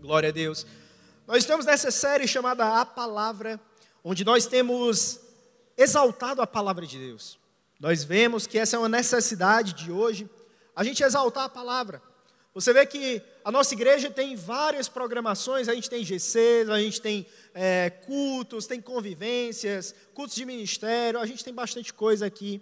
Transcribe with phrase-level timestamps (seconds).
[0.00, 0.66] Glória a Deus.
[1.26, 3.60] Nós estamos nessa série chamada A Palavra,
[4.02, 5.20] onde nós temos
[5.76, 7.38] exaltado a palavra de Deus.
[7.78, 10.28] Nós vemos que essa é uma necessidade de hoje,
[10.74, 12.02] a gente exaltar a palavra.
[12.54, 17.00] Você vê que a nossa igreja tem várias programações, a gente tem GCs, a gente
[17.00, 22.58] tem é, cultos, tem convivências, cultos de ministério, a gente tem bastante coisa aqui,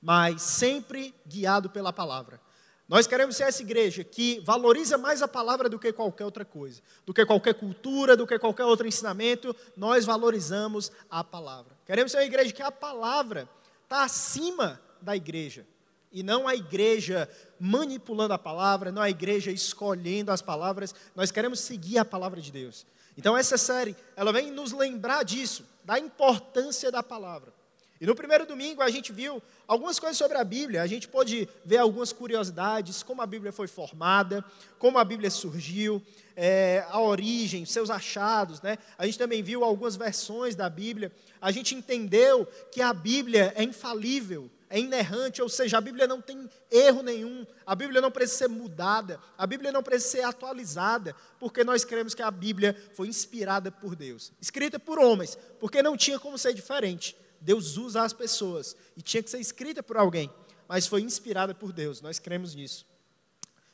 [0.00, 2.40] mas sempre guiado pela palavra.
[2.88, 6.80] Nós queremos ser essa igreja que valoriza mais a palavra do que qualquer outra coisa,
[7.04, 11.76] do que qualquer cultura, do que qualquer outro ensinamento, nós valorizamos a palavra.
[11.84, 13.46] Queremos ser uma igreja que a palavra
[13.84, 15.66] está acima da igreja,
[16.10, 17.28] e não a igreja
[17.60, 22.50] manipulando a palavra, não a igreja escolhendo as palavras, nós queremos seguir a palavra de
[22.50, 22.86] Deus.
[23.18, 27.52] Então essa série, ela vem nos lembrar disso, da importância da palavra.
[28.00, 31.48] E no primeiro domingo a gente viu algumas coisas sobre a Bíblia, a gente pôde
[31.64, 34.44] ver algumas curiosidades, como a Bíblia foi formada,
[34.78, 36.00] como a Bíblia surgiu,
[36.36, 38.78] é, a origem, seus achados, né?
[38.96, 43.64] A gente também viu algumas versões da Bíblia, a gente entendeu que a Bíblia é
[43.64, 48.38] infalível, é inerrante, ou seja, a Bíblia não tem erro nenhum, a Bíblia não precisa
[48.38, 53.08] ser mudada, a Bíblia não precisa ser atualizada, porque nós cremos que a Bíblia foi
[53.08, 57.16] inspirada por Deus, escrita por homens, porque não tinha como ser diferente.
[57.40, 60.30] Deus usa as pessoas e tinha que ser escrita por alguém,
[60.68, 62.86] mas foi inspirada por Deus, nós cremos nisso.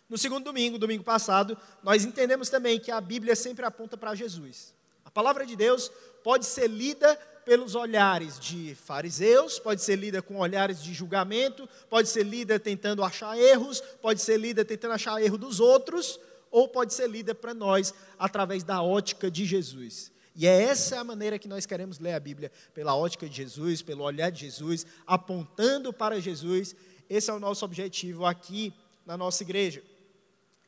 [0.09, 4.75] No segundo domingo, domingo passado, nós entendemos também que a Bíblia sempre aponta para Jesus.
[5.05, 5.91] A palavra de Deus
[6.23, 12.09] pode ser lida pelos olhares de fariseus, pode ser lida com olhares de julgamento, pode
[12.09, 16.19] ser lida tentando achar erros, pode ser lida tentando achar erro dos outros,
[16.51, 20.14] ou pode ser lida para nós através da ótica de Jesus.
[20.35, 23.83] E é essa a maneira que nós queremos ler a Bíblia, pela ótica de Jesus,
[23.83, 26.75] pelo olhar de Jesus, apontando para Jesus.
[27.09, 28.75] Esse é o nosso objetivo aqui
[29.07, 29.83] na nossa igreja.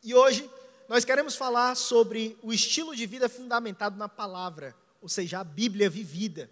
[0.05, 0.49] E hoje
[0.89, 5.91] nós queremos falar sobre o estilo de vida fundamentado na palavra, ou seja, a Bíblia
[5.91, 6.49] vivida.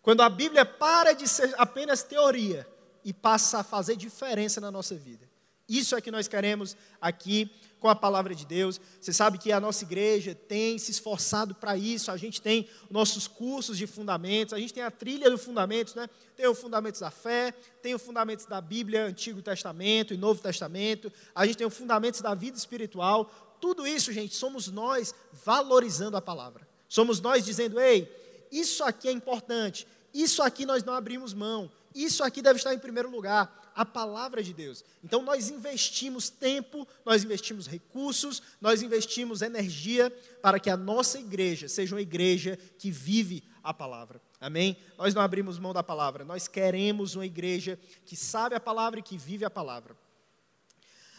[0.00, 2.66] Quando a Bíblia para de ser apenas teoria
[3.04, 5.30] e passa a fazer diferença na nossa vida.
[5.68, 7.50] Isso é que nós queremos aqui
[7.82, 8.80] com a palavra de Deus.
[9.00, 12.12] Você sabe que a nossa igreja tem se esforçado para isso.
[12.12, 16.08] A gente tem nossos cursos de fundamentos, a gente tem a trilha do fundamentos, né?
[16.36, 21.12] Tem o fundamentos da fé, tem o fundamentos da Bíblia, Antigo Testamento e Novo Testamento.
[21.34, 23.28] A gente tem o fundamentos da vida espiritual.
[23.60, 25.12] Tudo isso, gente, somos nós
[25.44, 26.66] valorizando a palavra.
[26.88, 28.08] Somos nós dizendo: "Ei,
[28.52, 29.88] isso aqui é importante.
[30.14, 31.68] Isso aqui nós não abrimos mão.
[31.92, 34.84] Isso aqui deve estar em primeiro lugar a palavra de Deus.
[35.02, 40.10] Então nós investimos tempo, nós investimos recursos, nós investimos energia
[40.42, 44.20] para que a nossa igreja seja uma igreja que vive a palavra.
[44.40, 44.76] Amém?
[44.98, 49.02] Nós não abrimos mão da palavra, nós queremos uma igreja que sabe a palavra e
[49.02, 49.96] que vive a palavra.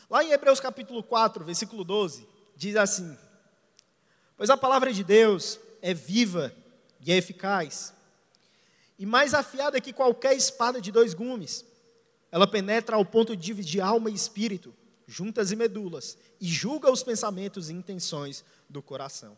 [0.10, 3.18] Lá em Hebreus capítulo 4, versículo 12, diz assim:
[4.38, 6.54] Pois a palavra de Deus é viva
[7.00, 7.94] e é eficaz,
[9.00, 11.66] e mais afiada que qualquer espada de dois gumes
[12.34, 14.74] ela penetra ao ponto de dividir alma e espírito,
[15.06, 19.38] juntas e medulas, e julga os pensamentos e intenções do coração.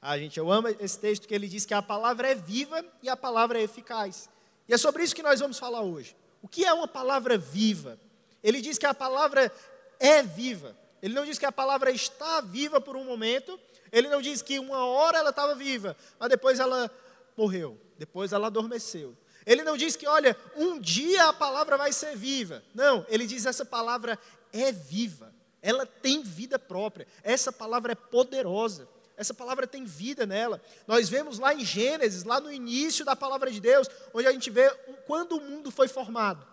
[0.00, 3.10] Ah, gente, eu amo esse texto que ele diz que a palavra é viva e
[3.10, 4.30] a palavra é eficaz.
[4.66, 6.16] E é sobre isso que nós vamos falar hoje.
[6.40, 8.00] O que é uma palavra viva?
[8.42, 9.52] Ele diz que a palavra
[9.98, 10.74] é viva.
[11.02, 13.60] Ele não diz que a palavra está viva por um momento.
[13.92, 16.90] Ele não diz que uma hora ela estava viva, mas depois ela
[17.36, 17.78] morreu.
[17.98, 19.14] Depois ela adormeceu.
[19.46, 22.62] Ele não diz que, olha, um dia a palavra vai ser viva.
[22.74, 24.18] Não, ele diz essa palavra
[24.52, 25.32] é viva.
[25.62, 27.06] Ela tem vida própria.
[27.22, 28.88] Essa palavra é poderosa.
[29.16, 30.62] Essa palavra tem vida nela.
[30.86, 34.48] Nós vemos lá em Gênesis, lá no início da palavra de Deus, onde a gente
[34.50, 34.70] vê
[35.06, 36.46] quando o mundo foi formado.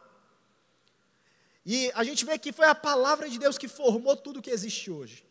[1.66, 4.92] E a gente vê que foi a palavra de Deus que formou tudo que existe
[4.92, 5.26] hoje.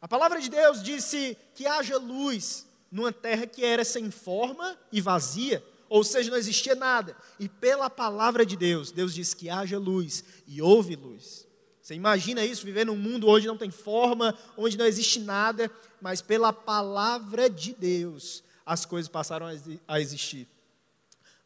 [0.00, 5.00] A palavra de Deus disse que haja luz numa terra que era sem forma e
[5.00, 7.14] vazia, ou seja, não existia nada.
[7.38, 11.46] E pela palavra de Deus, Deus diz que haja luz e houve luz.
[11.82, 15.70] Você imagina isso, viver num mundo onde não tem forma, onde não existe nada,
[16.00, 19.46] mas pela palavra de Deus as coisas passaram
[19.86, 20.48] a existir.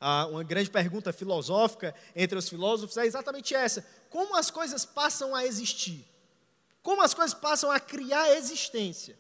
[0.01, 5.35] Ah, uma grande pergunta filosófica entre os filósofos é exatamente essa: como as coisas passam
[5.35, 6.07] a existir?
[6.85, 9.19] Como as coisas passam a criar existência?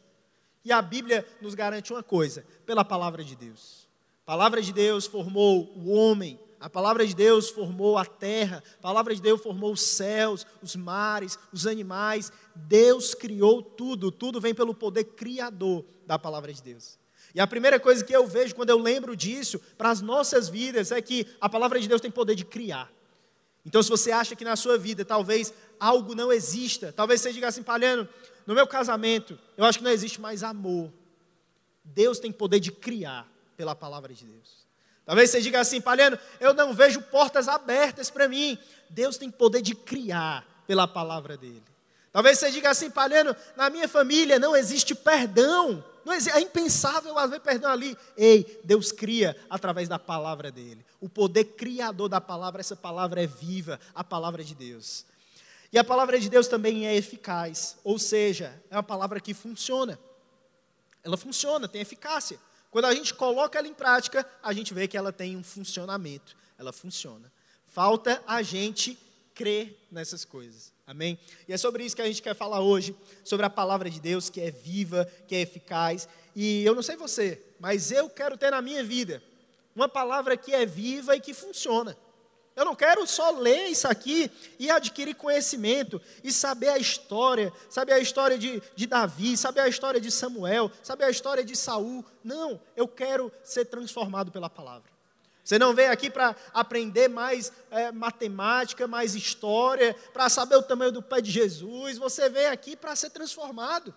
[0.64, 3.85] E a Bíblia nos garante uma coisa: pela palavra de Deus.
[4.26, 8.82] A palavra de Deus formou o homem, a palavra de Deus formou a terra, a
[8.82, 12.32] palavra de Deus formou os céus, os mares, os animais.
[12.52, 16.98] Deus criou tudo, tudo vem pelo poder criador da palavra de Deus.
[17.36, 20.90] E a primeira coisa que eu vejo quando eu lembro disso para as nossas vidas
[20.90, 22.90] é que a palavra de Deus tem poder de criar.
[23.64, 27.46] Então, se você acha que na sua vida talvez algo não exista, talvez você diga
[27.46, 28.08] assim, Palhano,
[28.44, 30.92] no meu casamento, eu acho que não existe mais amor.
[31.84, 34.66] Deus tem poder de criar pela palavra de Deus.
[35.04, 38.58] Talvez você diga assim, Palhano, eu não vejo portas abertas para mim.
[38.90, 41.62] Deus tem poder de criar pela palavra dele.
[42.12, 45.84] Talvez você diga assim, Palhano, na minha família não existe perdão.
[46.04, 47.96] Não existe, é impensável haver perdão ali.
[48.16, 50.84] Ei, Deus cria através da palavra dele.
[51.00, 55.04] O poder criador da palavra, essa palavra é viva, a palavra de Deus.
[55.72, 59.98] E a palavra de Deus também é eficaz, ou seja, é uma palavra que funciona.
[61.04, 62.38] Ela funciona, tem eficácia.
[62.70, 66.36] Quando a gente coloca ela em prática, a gente vê que ela tem um funcionamento,
[66.58, 67.32] ela funciona.
[67.66, 68.98] Falta a gente
[69.34, 70.72] crer nessas coisas.
[70.86, 71.18] Amém?
[71.48, 74.30] E é sobre isso que a gente quer falar hoje, sobre a palavra de Deus
[74.30, 76.08] que é viva, que é eficaz.
[76.34, 79.22] E eu não sei você, mas eu quero ter na minha vida
[79.74, 81.96] uma palavra que é viva e que funciona.
[82.56, 87.92] Eu não quero só ler isso aqui e adquirir conhecimento e saber a história, saber
[87.92, 92.02] a história de, de Davi, saber a história de Samuel, saber a história de Saul.
[92.24, 94.90] Não, eu quero ser transformado pela palavra.
[95.44, 100.90] Você não veio aqui para aprender mais é, matemática, mais história, para saber o tamanho
[100.90, 101.98] do pé de Jesus.
[101.98, 103.94] Você veio aqui para ser transformado.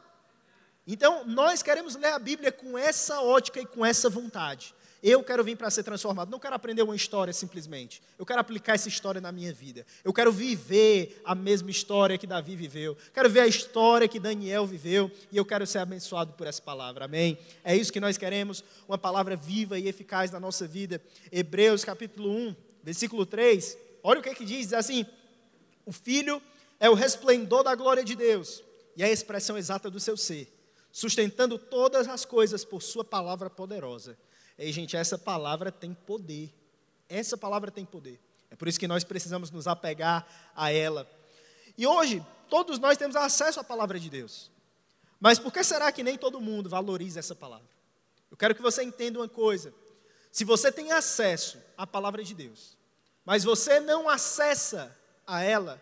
[0.86, 4.76] Então, nós queremos ler a Bíblia com essa ótica e com essa vontade.
[5.02, 6.30] Eu quero vir para ser transformado.
[6.30, 8.02] Não quero aprender uma história simplesmente.
[8.18, 9.86] Eu quero aplicar essa história na minha vida.
[10.04, 12.98] Eu quero viver a mesma história que Davi viveu.
[13.14, 15.10] Quero ver a história que Daniel viveu.
[15.32, 17.06] E eu quero ser abençoado por essa palavra.
[17.06, 17.38] Amém?
[17.64, 18.64] É isso que nós queremos.
[18.88, 21.02] Uma palavra viva e eficaz na nossa vida.
[21.32, 23.78] Hebreus capítulo 1, versículo 3.
[24.04, 25.06] Olha o que, é que diz: diz assim:
[25.86, 26.42] O filho
[26.80, 28.64] é o resplendor da glória de Deus
[28.96, 30.52] e a expressão exata do seu ser,
[30.92, 34.18] sustentando todas as coisas por sua palavra poderosa.
[34.60, 36.54] Ei, gente, essa palavra tem poder.
[37.08, 38.20] Essa palavra tem poder.
[38.52, 41.10] É por isso que nós precisamos nos apegar a ela.
[41.78, 44.52] E hoje, todos nós temos acesso à palavra de Deus.
[45.18, 47.70] Mas por que será que nem todo mundo valoriza essa palavra?
[48.30, 49.74] Eu quero que você entenda uma coisa.
[50.30, 52.78] Se você tem acesso à palavra de Deus,
[53.24, 54.94] mas você não acessa
[55.26, 55.82] a ela,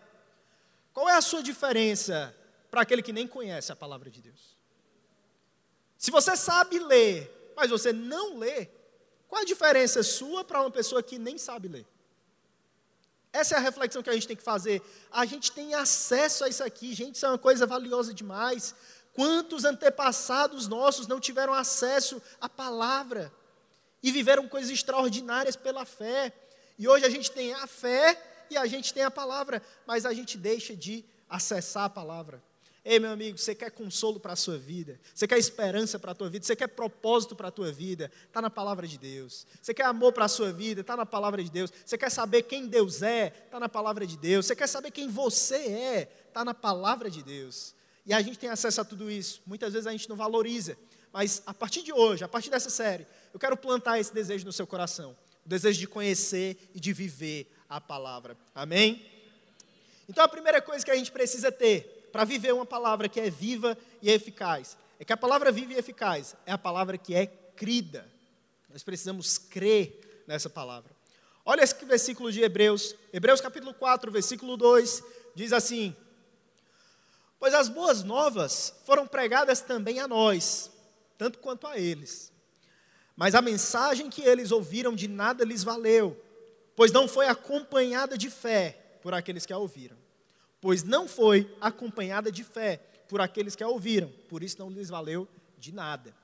[0.92, 2.34] qual é a sua diferença
[2.70, 4.56] para aquele que nem conhece a palavra de Deus?
[5.96, 8.68] Se você sabe ler, mas você não lê,
[9.26, 11.86] qual a diferença sua para uma pessoa que nem sabe ler?
[13.32, 14.80] Essa é a reflexão que a gente tem que fazer.
[15.10, 18.76] A gente tem acesso a isso aqui, gente, isso é uma coisa valiosa demais.
[19.12, 23.32] Quantos antepassados nossos não tiveram acesso à palavra
[24.02, 26.32] e viveram coisas extraordinárias pela fé?
[26.78, 30.14] E hoje a gente tem a fé e a gente tem a palavra, mas a
[30.14, 32.40] gente deixa de acessar a palavra.
[32.90, 36.14] Ei, meu amigo, você quer consolo para a sua vida, você quer esperança para a
[36.14, 39.46] tua vida, você quer propósito para a tua vida, está na palavra de Deus.
[39.60, 41.70] Você quer amor para a sua vida, está na palavra de Deus.
[41.84, 44.46] Você quer saber quem Deus é, está na palavra de Deus.
[44.46, 47.74] Você quer saber quem você é, está na palavra de Deus.
[48.06, 49.42] E a gente tem acesso a tudo isso.
[49.44, 50.74] Muitas vezes a gente não valoriza.
[51.12, 54.52] Mas a partir de hoje, a partir dessa série, eu quero plantar esse desejo no
[54.52, 55.14] seu coração.
[55.44, 58.34] O desejo de conhecer e de viver a palavra.
[58.54, 59.04] Amém?
[60.08, 63.30] Então a primeira coisa que a gente precisa ter para viver uma palavra que é
[63.30, 64.76] viva e eficaz.
[64.98, 68.08] É que a palavra viva e eficaz é a palavra que é crida.
[68.68, 70.90] Nós precisamos crer nessa palavra.
[71.44, 75.02] Olha esse versículo de Hebreus, Hebreus capítulo 4, versículo 2,
[75.34, 75.96] diz assim:
[77.38, 80.70] Pois as boas novas foram pregadas também a nós,
[81.16, 82.32] tanto quanto a eles.
[83.16, 86.22] Mas a mensagem que eles ouviram de nada lhes valeu,
[86.76, 89.97] pois não foi acompanhada de fé por aqueles que a ouviram
[90.60, 94.88] pois não foi acompanhada de fé por aqueles que a ouviram, por isso não lhes
[94.88, 96.14] valeu de nada.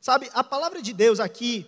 [0.00, 1.66] Sabe, a palavra de Deus aqui,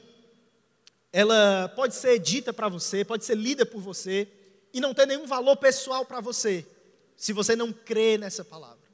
[1.12, 4.28] ela pode ser dita para você, pode ser lida por você,
[4.72, 6.66] e não ter nenhum valor pessoal para você,
[7.16, 8.84] se você não crê nessa palavra.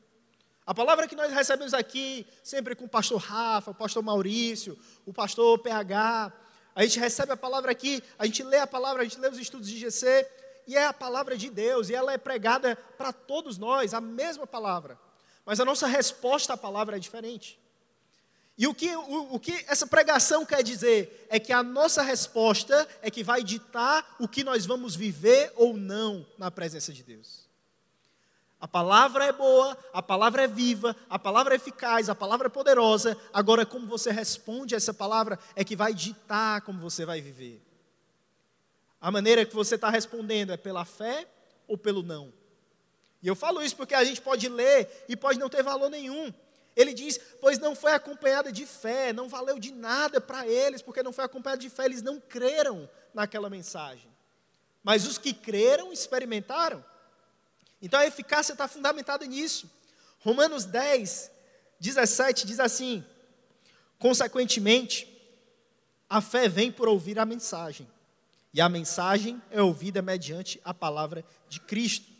[0.64, 5.12] A palavra que nós recebemos aqui, sempre com o pastor Rafa, o pastor Maurício, o
[5.12, 6.32] pastor PH,
[6.72, 9.38] a gente recebe a palavra aqui, a gente lê a palavra, a gente lê os
[9.38, 10.24] estudos de GC,
[10.66, 14.46] e é a palavra de Deus, e ela é pregada para todos nós, a mesma
[14.46, 14.98] palavra.
[15.44, 17.58] Mas a nossa resposta à palavra é diferente.
[18.56, 22.86] E o que, o, o que essa pregação quer dizer é que a nossa resposta
[23.00, 27.42] é que vai ditar o que nós vamos viver ou não na presença de Deus.
[28.60, 32.50] A palavra é boa, a palavra é viva, a palavra é eficaz, a palavra é
[32.50, 33.18] poderosa.
[33.32, 37.60] Agora, como você responde a essa palavra é que vai ditar como você vai viver.
[39.02, 41.26] A maneira que você está respondendo é pela fé
[41.66, 42.32] ou pelo não?
[43.20, 46.32] E eu falo isso porque a gente pode ler e pode não ter valor nenhum.
[46.76, 51.02] Ele diz: Pois não foi acompanhada de fé, não valeu de nada para eles, porque
[51.02, 54.10] não foi acompanhada de fé, eles não creram naquela mensagem.
[54.84, 56.84] mas os que creram experimentaram.
[57.80, 59.70] Então a eficácia está fundamentada nisso.
[60.20, 61.30] Romanos 10,
[61.80, 63.04] 17 diz assim:
[63.98, 65.08] Consequentemente,
[66.08, 67.88] a fé vem por ouvir a mensagem,
[68.54, 72.12] e a mensagem é ouvida mediante a palavra de Cristo.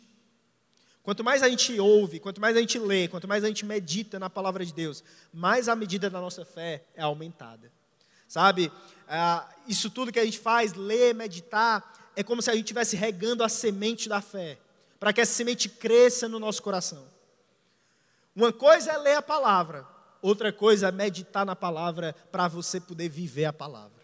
[1.03, 4.17] Quanto mais a gente ouve, quanto mais a gente lê, quanto mais a gente medita
[4.17, 7.71] na palavra de Deus, mais a medida da nossa fé é aumentada.
[8.27, 8.71] Sabe,
[9.07, 12.95] ah, isso tudo que a gente faz, ler, meditar, é como se a gente estivesse
[12.95, 14.57] regando a semente da fé,
[14.99, 17.05] para que essa semente cresça no nosso coração.
[18.35, 19.85] Uma coisa é ler a palavra,
[20.21, 24.02] outra coisa é meditar na palavra para você poder viver a palavra.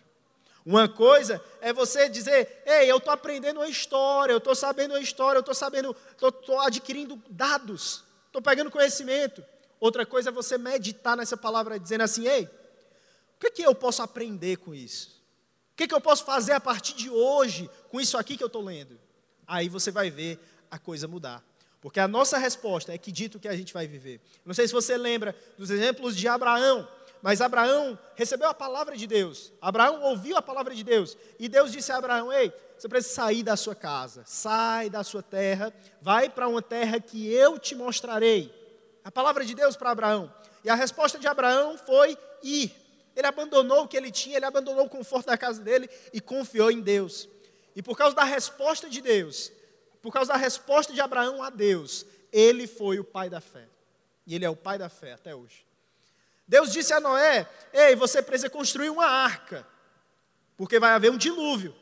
[0.65, 4.99] Uma coisa é você dizer, ei, eu estou aprendendo uma história, eu estou sabendo uma
[4.99, 9.43] história, eu estou sabendo, estou adquirindo dados, estou pegando conhecimento.
[9.79, 14.01] Outra coisa é você meditar nessa palavra, dizendo assim, ei, o que, que eu posso
[14.01, 15.17] aprender com isso?
[15.73, 18.47] O que, que eu posso fazer a partir de hoje com isso aqui que eu
[18.47, 18.99] estou lendo?
[19.47, 20.37] Aí você vai ver
[20.69, 21.41] a coisa mudar.
[21.81, 24.19] Porque a nossa resposta é que dito que a gente vai viver.
[24.45, 26.85] Não sei se você lembra dos exemplos de Abraão,
[27.21, 29.51] mas Abraão recebeu a palavra de Deus.
[29.61, 31.17] Abraão ouviu a palavra de Deus.
[31.37, 35.21] E Deus disse a Abraão: Ei, você precisa sair da sua casa, sai da sua
[35.21, 38.53] terra, vai para uma terra que eu te mostrarei.
[39.03, 40.33] A palavra de Deus para Abraão.
[40.63, 42.73] E a resposta de Abraão foi ir.
[43.15, 46.71] Ele abandonou o que ele tinha, ele abandonou o conforto da casa dele e confiou
[46.71, 47.27] em Deus.
[47.75, 49.51] E por causa da resposta de Deus,
[50.01, 53.67] por causa da resposta de Abraão a Deus, ele foi o pai da fé.
[54.25, 55.68] E ele é o pai da fé até hoje.
[56.49, 59.65] Deus disse a Noé: Ei, você precisa construir uma arca,
[60.57, 61.75] porque vai haver um dilúvio.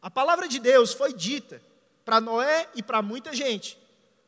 [0.00, 1.60] A palavra de Deus foi dita
[2.06, 3.78] para Noé e para muita gente.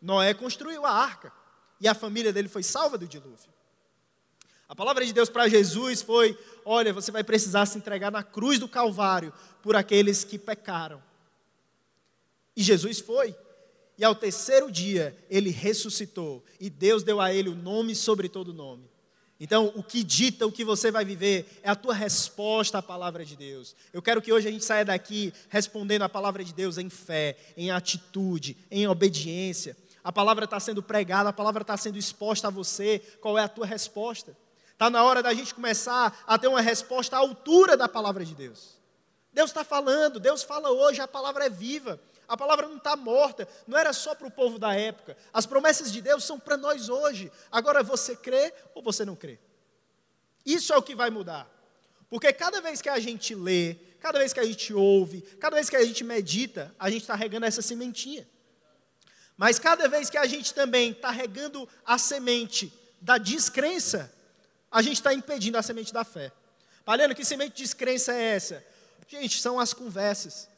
[0.02, 1.32] Noé construiu a arca
[1.80, 3.48] e a família dele foi salva do dilúvio.
[4.68, 8.58] A palavra de Deus para Jesus foi: olha, você vai precisar se entregar na cruz
[8.58, 9.32] do Calvário
[9.62, 11.02] por aqueles que pecaram.
[12.54, 13.34] E Jesus foi.
[13.96, 18.52] E ao terceiro dia ele ressuscitou e Deus deu a ele o nome sobre todo
[18.52, 18.89] nome.
[19.42, 23.24] Então, o que dita o que você vai viver é a tua resposta à palavra
[23.24, 23.74] de Deus.
[23.90, 27.38] Eu quero que hoje a gente saia daqui respondendo a palavra de Deus em fé,
[27.56, 29.74] em atitude, em obediência.
[30.04, 32.98] A palavra está sendo pregada, a palavra está sendo exposta a você.
[33.22, 34.36] Qual é a tua resposta?
[34.72, 38.34] Está na hora da gente começar a ter uma resposta à altura da palavra de
[38.34, 38.78] Deus.
[39.32, 41.98] Deus está falando, Deus fala hoje, a palavra é viva,
[42.30, 45.16] a palavra não está morta, não era só para o povo da época.
[45.32, 47.30] As promessas de Deus são para nós hoje.
[47.50, 49.36] Agora você crê ou você não crê?
[50.46, 51.50] Isso é o que vai mudar.
[52.08, 55.68] Porque cada vez que a gente lê, cada vez que a gente ouve, cada vez
[55.68, 58.26] que a gente medita, a gente está regando essa sementinha.
[59.36, 64.12] Mas cada vez que a gente também está regando a semente da descrença,
[64.70, 66.30] a gente está impedindo a semente da fé.
[66.84, 68.64] Palhando, que semente de descrença é essa?
[69.08, 70.48] Gente, são as conversas.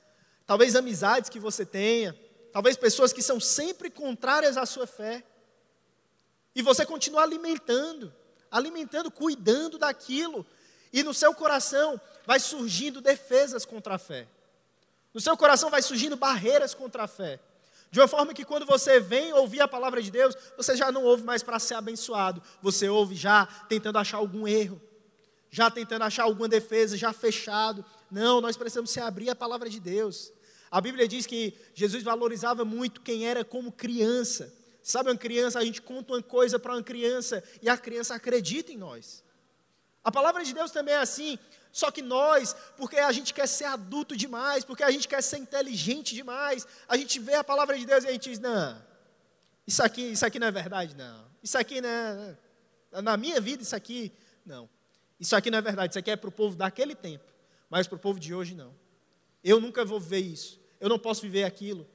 [0.52, 2.14] Talvez amizades que você tenha,
[2.52, 5.24] talvez pessoas que são sempre contrárias à sua fé.
[6.54, 8.12] E você continua alimentando,
[8.50, 10.44] alimentando, cuidando daquilo.
[10.92, 14.28] E no seu coração vai surgindo defesas contra a fé.
[15.14, 17.40] No seu coração vai surgindo barreiras contra a fé.
[17.90, 21.02] De uma forma que quando você vem ouvir a palavra de Deus, você já não
[21.02, 24.78] ouve mais para ser abençoado, você ouve já tentando achar algum erro,
[25.50, 27.82] já tentando achar alguma defesa, já fechado.
[28.10, 30.30] Não, nós precisamos se abrir a palavra de Deus.
[30.72, 34.50] A Bíblia diz que Jesus valorizava muito quem era como criança.
[34.82, 38.72] Sabe, uma criança, a gente conta uma coisa para uma criança e a criança acredita
[38.72, 39.22] em nós.
[40.02, 41.38] A palavra de Deus também é assim.
[41.70, 45.36] Só que nós, porque a gente quer ser adulto demais, porque a gente quer ser
[45.36, 48.82] inteligente demais, a gente vê a palavra de Deus e a gente diz: não,
[49.66, 51.30] isso aqui, isso aqui não é verdade, não.
[51.42, 52.36] Isso aqui não é,
[53.02, 54.10] na minha vida, isso aqui,
[54.44, 54.68] não.
[55.20, 57.24] Isso aqui não é verdade, isso aqui é para o povo daquele tempo,
[57.68, 58.74] mas para o povo de hoje, não.
[59.44, 61.86] Eu nunca vou ver isso, eu não posso viver aquilo.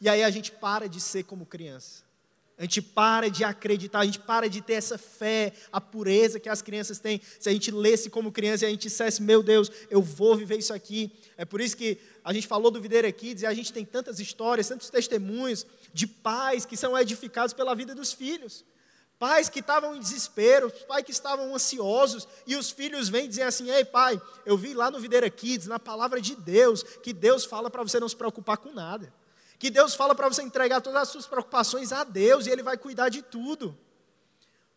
[0.00, 2.02] E aí a gente para de ser como criança.
[2.56, 6.48] A gente para de acreditar, a gente para de ter essa fé, a pureza que
[6.48, 7.20] as crianças têm.
[7.38, 10.56] Se a gente lesse como criança e a gente dissesse, meu Deus, eu vou viver
[10.56, 11.12] isso aqui.
[11.36, 14.18] É por isso que a gente falou do Videira Kids e a gente tem tantas
[14.18, 18.64] histórias, tantos testemunhos de pais que são edificados pela vida dos filhos.
[19.18, 23.70] Pais que estavam em desespero, pais que estavam ansiosos, e os filhos vêm dizer assim:
[23.70, 27.70] Ei, pai, eu vi lá no Videira Kids, na palavra de Deus, que Deus fala
[27.70, 29.12] para você não se preocupar com nada.
[29.58, 32.76] Que Deus fala para você entregar todas as suas preocupações a Deus e Ele vai
[32.76, 33.76] cuidar de tudo.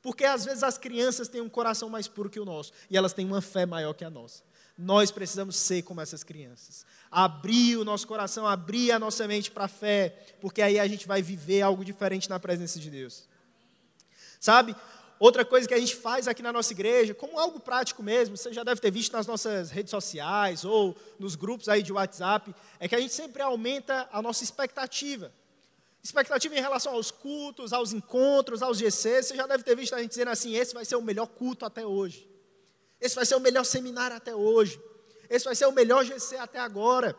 [0.02, 3.14] Porque às vezes as crianças têm um coração mais puro que o nosso e elas
[3.14, 4.44] têm uma fé maior que a nossa.
[4.78, 6.86] Nós precisamos ser como essas crianças.
[7.10, 11.08] Abrir o nosso coração, abrir a nossa mente para a fé, porque aí a gente
[11.08, 13.28] vai viver algo diferente na presença de Deus.
[14.40, 14.76] Sabe?
[15.20, 18.54] outra coisa que a gente faz aqui na nossa igreja, como algo prático mesmo, você
[18.54, 22.88] já deve ter visto nas nossas redes sociais ou nos grupos aí de WhatsApp, é
[22.88, 25.32] que a gente sempre aumenta a nossa expectativa.
[26.04, 29.28] Expectativa em relação aos cultos, aos encontros, aos GCs.
[29.28, 31.66] Você já deve ter visto a gente dizendo assim: esse vai ser o melhor culto
[31.66, 32.30] até hoje.
[33.02, 34.80] Esse vai ser o melhor seminário até hoje.
[35.30, 37.16] Esse vai ser o melhor GC até agora.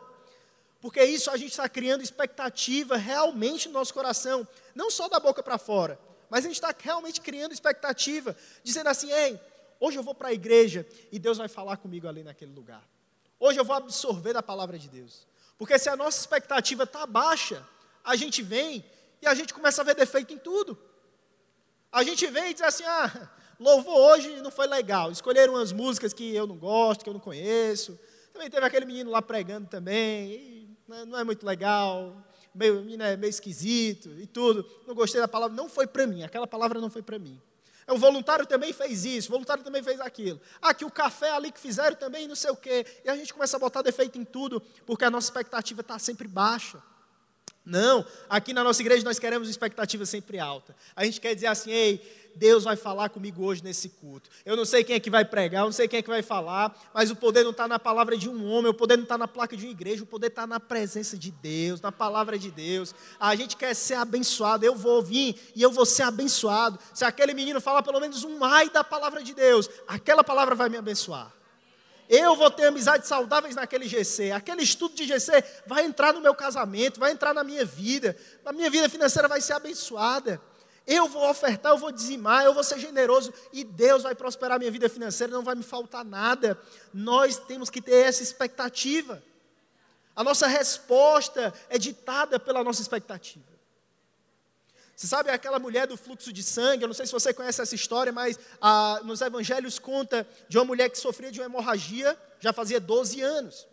[0.80, 5.42] Porque isso a gente está criando expectativa realmente no nosso coração, não só da boca
[5.42, 5.98] para fora,
[6.30, 9.40] mas a gente está realmente criando expectativa, dizendo assim: ei,
[9.80, 12.82] hoje eu vou para a igreja e Deus vai falar comigo ali naquele lugar.
[13.40, 15.26] Hoje eu vou absorver da palavra de Deus.
[15.56, 17.66] Porque se a nossa expectativa está baixa,
[18.04, 18.84] a gente vem
[19.22, 20.78] e a gente começa a ver defeito em tudo.
[21.90, 25.10] A gente vem e diz assim: ah, louvor hoje não foi legal.
[25.10, 27.98] Escolheram umas músicas que eu não gosto, que eu não conheço.
[28.32, 32.27] Também teve aquele menino lá pregando também, não é muito legal
[32.58, 36.46] meio, né, meio esquisito e tudo, não gostei da palavra, não foi para mim, aquela
[36.46, 37.40] palavra não foi para mim.
[37.86, 40.38] O voluntário também fez isso, o voluntário também fez aquilo.
[40.60, 42.84] Ah, que o café ali que fizeram também, não sei o quê.
[43.02, 46.28] E a gente começa a botar defeito em tudo, porque a nossa expectativa está sempre
[46.28, 46.82] baixa.
[47.68, 50.74] Não, aqui na nossa igreja nós queremos expectativa sempre alta.
[50.96, 52.00] A gente quer dizer assim, ei,
[52.34, 54.30] Deus vai falar comigo hoje nesse culto.
[54.42, 56.22] Eu não sei quem é que vai pregar, eu não sei quem é que vai
[56.22, 59.18] falar, mas o poder não está na palavra de um homem, o poder não está
[59.18, 62.50] na placa de uma igreja, o poder está na presença de Deus, na palavra de
[62.50, 62.94] Deus.
[63.20, 66.78] A gente quer ser abençoado, eu vou vir e eu vou ser abençoado.
[66.94, 70.70] Se aquele menino falar pelo menos um ai da palavra de Deus, aquela palavra vai
[70.70, 71.37] me abençoar.
[72.08, 74.30] Eu vou ter amizades saudáveis naquele GC.
[74.30, 78.16] Aquele estudo de GC vai entrar no meu casamento, vai entrar na minha vida.
[78.46, 80.40] A minha vida financeira vai ser abençoada.
[80.86, 84.58] Eu vou ofertar, eu vou dizimar, eu vou ser generoso e Deus vai prosperar a
[84.58, 86.58] minha vida financeira, não vai me faltar nada.
[86.94, 89.22] Nós temos que ter essa expectativa.
[90.16, 93.44] A nossa resposta é ditada pela nossa expectativa.
[94.98, 96.82] Você sabe aquela mulher do fluxo de sangue?
[96.82, 100.64] Eu não sei se você conhece essa história, mas ah, nos evangelhos conta de uma
[100.64, 103.68] mulher que sofria de uma hemorragia já fazia 12 anos.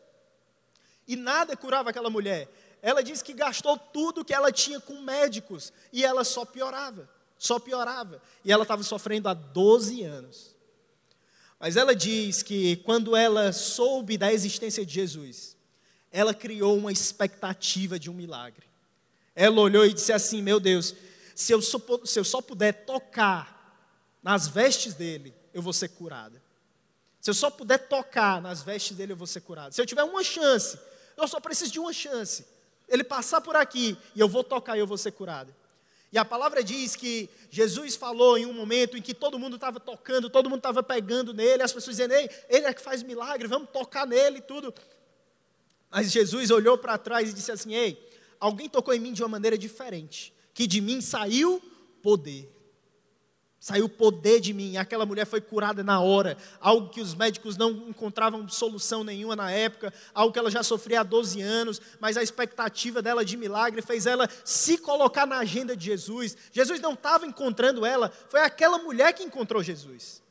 [1.07, 2.47] E nada curava aquela mulher.
[2.79, 7.57] Ela diz que gastou tudo que ela tinha com médicos e ela só piorava, só
[7.57, 8.21] piorava.
[8.43, 10.55] E ela estava sofrendo há 12 anos.
[11.59, 15.57] Mas ela diz que quando ela soube da existência de Jesus,
[16.11, 18.67] ela criou uma expectativa de um milagre.
[19.33, 20.93] Ela olhou e disse assim: Meu Deus,
[21.35, 23.53] se eu só, se eu só puder tocar
[24.23, 26.41] nas vestes dele, eu vou ser curada.
[27.21, 29.71] Se eu só puder tocar nas vestes dele, eu vou ser curada.
[29.71, 30.79] Se eu tiver uma chance,
[31.15, 32.55] eu só preciso de uma chance
[32.87, 35.53] ele passar por aqui e eu vou tocar e eu vou ser curado.
[36.11, 39.79] E a palavra diz que Jesus falou em um momento em que todo mundo estava
[39.79, 43.47] tocando, todo mundo estava pegando nele, as pessoas dizendo, Ei, ele é que faz milagre,
[43.47, 44.73] vamos tocar nele e tudo.
[45.91, 47.97] Mas Jesus olhou para trás e disse assim: Ei,
[48.39, 51.61] alguém tocou em mim de uma maneira diferente, que de mim saiu
[52.01, 52.49] poder.
[53.59, 57.71] Saiu poder de mim, aquela mulher foi curada na hora, algo que os médicos não
[57.89, 62.23] encontravam solução nenhuma na época, algo que ela já sofria há 12 anos, mas a
[62.23, 66.37] expectativa dela de milagre fez ela se colocar na agenda de Jesus.
[66.51, 70.23] Jesus não estava encontrando ela, foi aquela mulher que encontrou Jesus.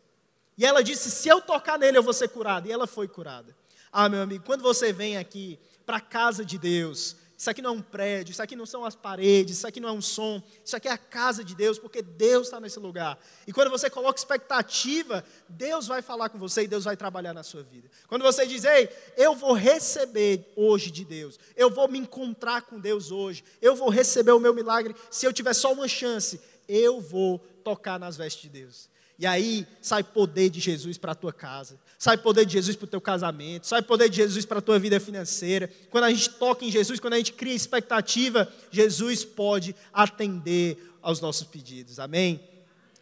[0.56, 2.68] E ela disse: Se eu tocar nele, eu vou ser curada.
[2.68, 3.54] E ela foi curada.
[3.92, 7.70] Ah, meu amigo, quando você vem aqui para a casa de Deus, isso aqui não
[7.70, 10.42] é um prédio, isso aqui não são as paredes, isso aqui não é um som,
[10.64, 13.18] isso aqui é a casa de Deus, porque Deus está nesse lugar.
[13.46, 17.42] E quando você coloca expectativa, Deus vai falar com você e Deus vai trabalhar na
[17.42, 17.86] sua vida.
[18.08, 22.80] Quando você diz, ei, eu vou receber hoje de Deus, eu vou me encontrar com
[22.80, 26.98] Deus hoje, eu vou receber o meu milagre, se eu tiver só uma chance, eu
[26.98, 28.88] vou tocar nas vestes de Deus.
[29.18, 32.84] E aí sai poder de Jesus para a tua casa, sai poder de Jesus para
[32.84, 35.70] o teu casamento, sai poder de Jesus para a tua vida financeira.
[35.88, 41.22] Quando a gente toca em Jesus, quando a gente cria expectativa, Jesus pode atender aos
[41.22, 41.98] nossos pedidos.
[41.98, 42.38] Amém?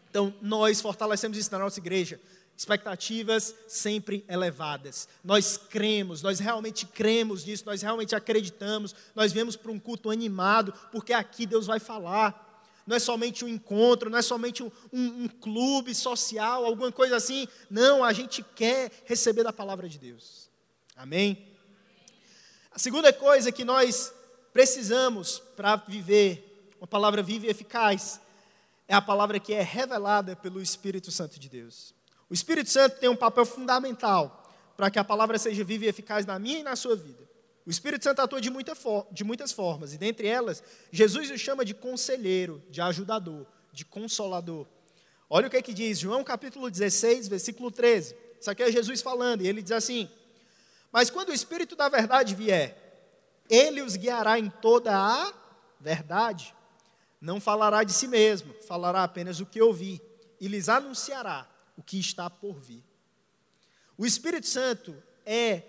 [0.08, 2.20] Então, nós fortalecemos isso na nossa igreja.
[2.56, 5.08] Expectativas sempre elevadas.
[5.24, 8.94] Nós cremos, nós realmente cremos nisso, nós realmente acreditamos.
[9.16, 12.41] Nós viemos para um culto animado, porque aqui Deus vai falar
[12.86, 17.16] não é somente um encontro, não é somente um, um, um, clube social, alguma coisa
[17.16, 17.46] assim.
[17.70, 20.50] Não, a gente quer receber da palavra de Deus.
[20.96, 21.46] Amém?
[22.70, 24.12] A segunda coisa que nós
[24.52, 28.20] precisamos para viver uma palavra viva e eficaz
[28.88, 31.94] é a palavra que é revelada pelo Espírito Santo de Deus.
[32.28, 34.42] O Espírito Santo tem um papel fundamental
[34.76, 37.22] para que a palavra seja viva e eficaz na minha e na sua vida.
[37.64, 38.76] O Espírito Santo atua de, muita
[39.12, 44.66] de muitas formas, e dentre elas, Jesus o chama de conselheiro, de ajudador, de consolador.
[45.30, 48.16] Olha o que, é que diz, João capítulo 16, versículo 13.
[48.40, 50.10] Isso aqui é Jesus falando, e ele diz assim:
[50.90, 52.76] Mas quando o Espírito da verdade vier,
[53.48, 55.32] ele os guiará em toda a
[55.80, 56.54] verdade.
[57.20, 60.02] Não falará de si mesmo, falará apenas o que ouvi,
[60.40, 62.84] e lhes anunciará o que está por vir.
[63.96, 65.62] O Espírito Santo é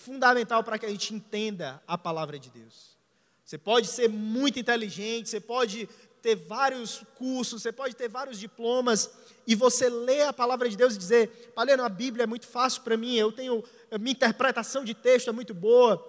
[0.00, 2.96] fundamental para que a gente entenda a palavra de Deus.
[3.44, 5.88] Você pode ser muito inteligente, você pode
[6.20, 9.10] ter vários cursos, você pode ter vários diplomas,
[9.46, 12.82] e você lê a palavra de Deus e dizer: Paleno, a Bíblia é muito fácil
[12.82, 16.04] para mim, eu tenho, a minha interpretação de texto é muito boa,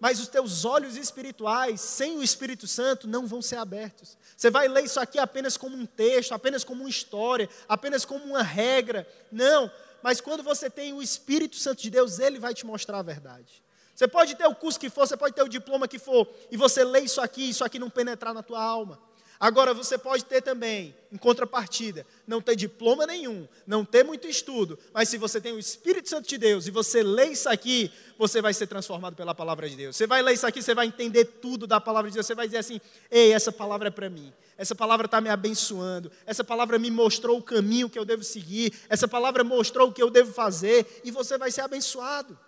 [0.00, 4.16] mas os teus olhos espirituais, sem o Espírito Santo, não vão ser abertos.
[4.36, 8.24] Você vai ler isso aqui apenas como um texto, apenas como uma história, apenas como
[8.24, 9.06] uma regra.
[9.30, 9.70] Não,
[10.02, 13.62] mas quando você tem o Espírito Santo de Deus, ele vai te mostrar a verdade.
[13.94, 16.56] Você pode ter o curso que for, você pode ter o diploma que for, e
[16.56, 18.98] você lê isso aqui, isso aqui não penetrar na tua alma.
[19.40, 24.78] Agora, você pode ter também, em contrapartida, não ter diploma nenhum, não ter muito estudo,
[24.92, 28.42] mas se você tem o Espírito Santo de Deus e você lê isso aqui, você
[28.42, 29.96] vai ser transformado pela palavra de Deus.
[29.96, 32.26] Você vai ler isso aqui, você vai entender tudo da palavra de Deus.
[32.26, 32.78] Você vai dizer assim:
[33.10, 37.38] ei, essa palavra é para mim, essa palavra está me abençoando, essa palavra me mostrou
[37.38, 41.10] o caminho que eu devo seguir, essa palavra mostrou o que eu devo fazer, e
[41.10, 42.38] você vai ser abençoado.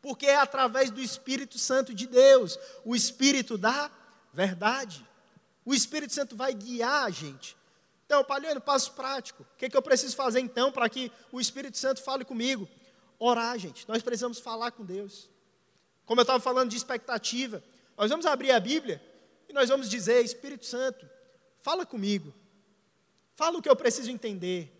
[0.00, 3.90] Porque é através do Espírito Santo de Deus, o Espírito da
[4.32, 5.06] verdade.
[5.68, 7.54] O Espírito Santo vai guiar a gente.
[8.06, 9.42] Então, Palhano, passo prático.
[9.42, 12.66] O que, é que eu preciso fazer então para que o Espírito Santo fale comigo?
[13.18, 13.86] Orar, gente.
[13.86, 15.28] Nós precisamos falar com Deus.
[16.06, 17.62] Como eu estava falando de expectativa,
[17.98, 18.98] nós vamos abrir a Bíblia
[19.46, 21.06] e nós vamos dizer: Espírito Santo,
[21.60, 22.32] fala comigo.
[23.34, 24.72] Fala o que eu preciso entender.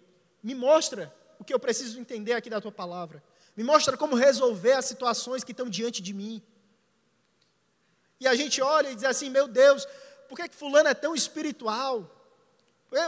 [0.43, 3.23] Me mostra o que eu preciso entender aqui da tua palavra.
[3.55, 6.43] Me mostra como resolver as situações que estão diante de mim.
[8.19, 9.87] E a gente olha e diz assim: meu Deus,
[10.29, 12.15] por que, que fulano é tão espiritual?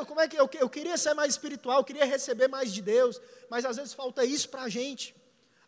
[0.06, 3.20] Como é que eu, eu queria ser mais espiritual, eu queria receber mais de Deus,
[3.48, 5.14] mas às vezes falta isso para a gente.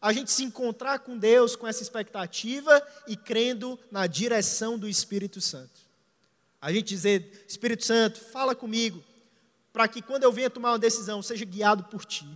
[0.01, 5.41] A gente se encontrar com Deus com essa expectativa e crendo na direção do Espírito
[5.41, 5.81] Santo.
[6.61, 9.03] A gente dizer, Espírito Santo, fala comigo,
[9.73, 12.27] para que quando eu venha tomar uma decisão, seja guiado por Ti.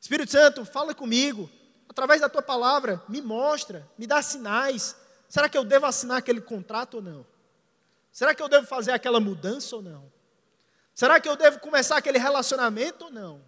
[0.00, 1.50] Espírito Santo, fala comigo,
[1.88, 4.96] através da Tua palavra, me mostra, me dá sinais.
[5.28, 7.26] Será que eu devo assinar aquele contrato ou não?
[8.12, 10.10] Será que eu devo fazer aquela mudança ou não?
[10.94, 13.40] Será que eu devo começar aquele relacionamento ou não?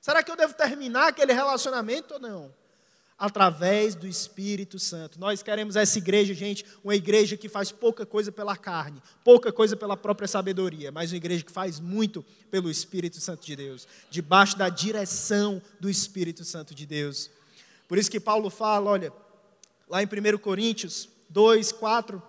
[0.00, 2.54] Será que eu devo terminar aquele relacionamento ou não?
[3.16, 5.18] Através do Espírito Santo.
[5.18, 9.76] Nós queremos essa igreja, gente, uma igreja que faz pouca coisa pela carne, pouca coisa
[9.76, 14.56] pela própria sabedoria, mas uma igreja que faz muito pelo Espírito Santo de Deus, debaixo
[14.56, 17.30] da direção do Espírito Santo de Deus.
[17.88, 19.12] Por isso que Paulo fala, olha,
[19.88, 22.22] lá em 1 Coríntios 2, 4,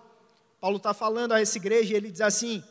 [0.60, 2.62] Paulo está falando a essa igreja e ele diz assim: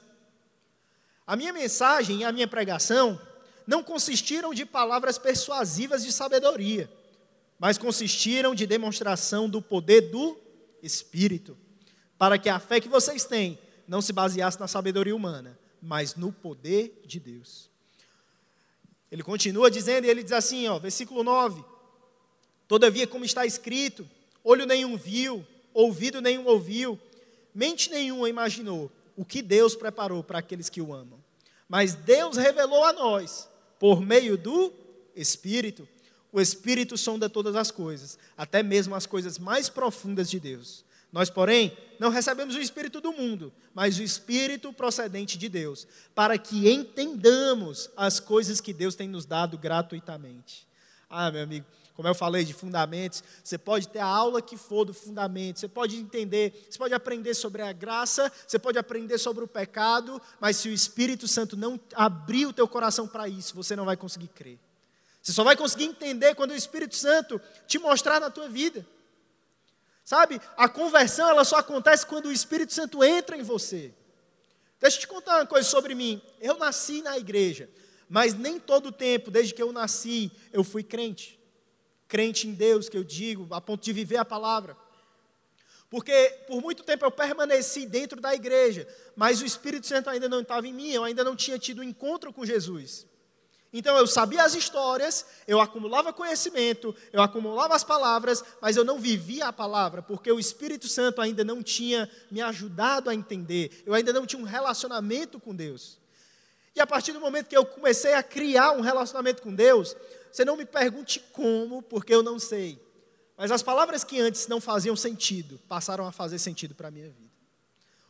[1.25, 3.19] A minha mensagem e a minha pregação
[3.65, 6.91] não consistiram de palavras persuasivas de sabedoria,
[7.58, 10.38] mas consistiram de demonstração do poder do
[10.82, 11.58] Espírito,
[12.17, 16.32] para que a fé que vocês têm não se baseasse na sabedoria humana, mas no
[16.32, 17.69] poder de Deus.
[19.12, 21.63] Ele continua dizendo, e ele diz assim, ó, versículo 9:
[22.67, 24.08] Todavia, como está escrito,
[24.43, 26.99] olho nenhum viu, ouvido nenhum ouviu,
[27.54, 31.20] mente nenhuma imaginou o que Deus preparou para aqueles que o amam.
[31.68, 34.74] Mas Deus revelou a nós, por meio do
[35.16, 35.88] Espírito.
[36.32, 40.86] O Espírito sonda todas as coisas, até mesmo as coisas mais profundas de Deus.
[41.12, 46.38] Nós, porém, não recebemos o Espírito do mundo, mas o Espírito procedente de Deus, para
[46.38, 50.68] que entendamos as coisas que Deus tem nos dado gratuitamente.
[51.10, 51.66] Ah, meu amigo,
[52.00, 55.68] como eu falei de fundamentos, você pode ter a aula que for do fundamento, você
[55.68, 60.56] pode entender, você pode aprender sobre a graça, você pode aprender sobre o pecado, mas
[60.56, 64.30] se o Espírito Santo não abrir o teu coração para isso, você não vai conseguir
[64.30, 64.58] crer.
[65.22, 68.88] Você só vai conseguir entender quando o Espírito Santo te mostrar na tua vida.
[70.06, 70.40] Sabe?
[70.56, 73.94] A conversão ela só acontece quando o Espírito Santo entra em você.
[74.80, 76.22] Deixa eu te contar uma coisa sobre mim.
[76.40, 77.70] Eu nasci na igreja,
[78.08, 81.38] mas nem todo o tempo, desde que eu nasci, eu fui crente
[82.10, 84.76] crente em Deus, que eu digo, a ponto de viver a palavra.
[85.89, 86.12] Porque
[86.48, 90.67] por muito tempo eu permaneci dentro da igreja, mas o Espírito Santo ainda não estava
[90.67, 93.08] em mim, eu ainda não tinha tido um encontro com Jesus.
[93.72, 99.00] Então eu sabia as histórias, eu acumulava conhecimento, eu acumulava as palavras, mas eu não
[99.00, 103.93] vivia a palavra, porque o Espírito Santo ainda não tinha me ajudado a entender, eu
[103.93, 106.00] ainda não tinha um relacionamento com Deus.
[106.76, 109.95] E a partir do momento que eu comecei a criar um relacionamento com Deus,
[110.32, 112.80] você não me pergunte como, porque eu não sei.
[113.38, 117.10] Mas as palavras que antes não faziam sentido, passaram a fazer sentido para a minha
[117.10, 117.30] vida.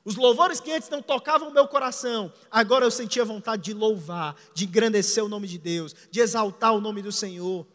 [0.04, 4.36] Os louvores que antes não tocavam o meu coração, agora eu sentia vontade de louvar,
[4.56, 7.68] de engrandecer o nome de Deus, de exaltar o nome do Senhor,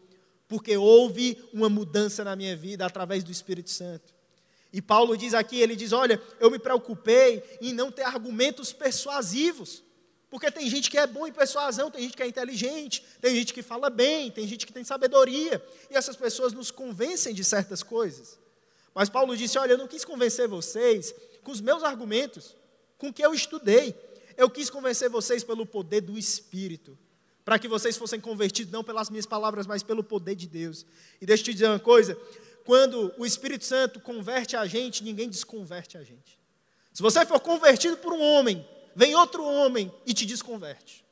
[0.47, 4.13] porque houve uma mudança na minha vida através do Espírito Santo.
[4.73, 9.81] E Paulo diz aqui, ele diz: "Olha, eu me preocupei em não ter argumentos persuasivos
[10.29, 13.53] Porque tem gente que é bom em persuasão, tem gente que é inteligente, tem gente
[13.53, 15.63] que fala bem, tem gente que tem sabedoria.
[15.89, 18.37] E essas pessoas nos convencem de certas coisas.
[18.93, 22.55] Mas Paulo disse: Olha, eu não quis convencer vocês com os meus argumentos,
[22.97, 23.95] com o que eu estudei.
[24.37, 26.97] Eu quis convencer vocês pelo poder do Espírito,
[27.43, 30.85] para que vocês fossem convertidos não pelas minhas palavras, mas pelo poder de Deus.
[31.21, 32.17] E deixa eu te dizer uma coisa:
[32.65, 36.39] quando o Espírito Santo converte a gente, ninguém desconverte a gente.
[36.91, 41.05] Se você for convertido por um homem, vem outro homem e te desconverte.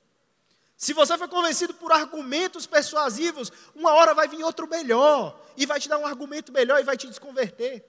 [0.77, 5.79] Se você for convencido por argumentos persuasivos, uma hora vai vir outro melhor e vai
[5.79, 7.85] te dar um argumento melhor e vai te desconverter.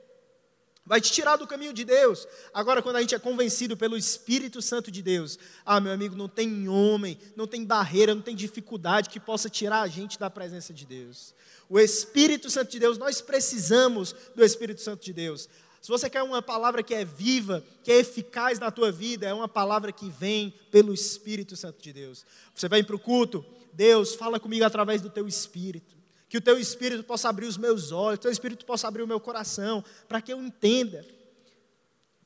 [0.86, 2.28] Vai te tirar do caminho de Deus.
[2.52, 6.28] Agora, quando a gente é convencido pelo Espírito Santo de Deus, ah, meu amigo, não
[6.28, 10.74] tem homem, não tem barreira, não tem dificuldade que possa tirar a gente da presença
[10.74, 11.34] de Deus.
[11.70, 15.48] O Espírito Santo de Deus, nós precisamos do Espírito Santo de Deus.
[15.84, 19.34] Se você quer uma palavra que é viva, que é eficaz na tua vida, é
[19.34, 22.24] uma palavra que vem pelo Espírito Santo de Deus.
[22.54, 25.94] Você vem para o culto, Deus fala comigo através do teu Espírito.
[26.26, 29.06] Que o teu Espírito possa abrir os meus olhos, o teu Espírito possa abrir o
[29.06, 31.04] meu coração, para que eu entenda.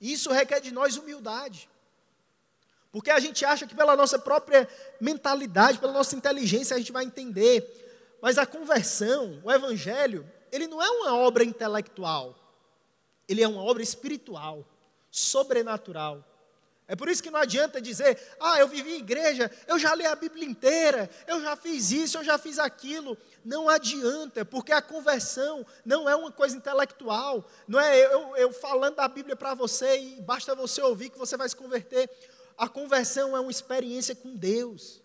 [0.01, 1.68] Isso requer de nós humildade.
[2.92, 4.68] Porque a gente acha que pela nossa própria
[5.01, 8.18] mentalidade, pela nossa inteligência, a gente vai entender.
[8.23, 12.44] Mas a conversão, o Evangelho, ele não é uma obra intelectual
[13.28, 14.64] ele é uma obra espiritual,
[15.10, 16.24] sobrenatural.
[16.90, 20.06] É por isso que não adianta dizer, ah, eu vivi em igreja, eu já li
[20.06, 23.16] a Bíblia inteira, eu já fiz isso, eu já fiz aquilo.
[23.44, 27.46] Não adianta, porque a conversão não é uma coisa intelectual.
[27.68, 31.36] Não é eu, eu falando da Bíblia para você e basta você ouvir que você
[31.36, 32.08] vai se converter.
[32.56, 35.02] A conversão é uma experiência com Deus.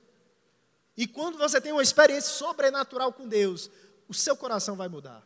[0.96, 3.70] E quando você tem uma experiência sobrenatural com Deus,
[4.08, 5.22] o seu coração vai mudar,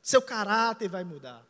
[0.00, 1.44] seu caráter vai mudar.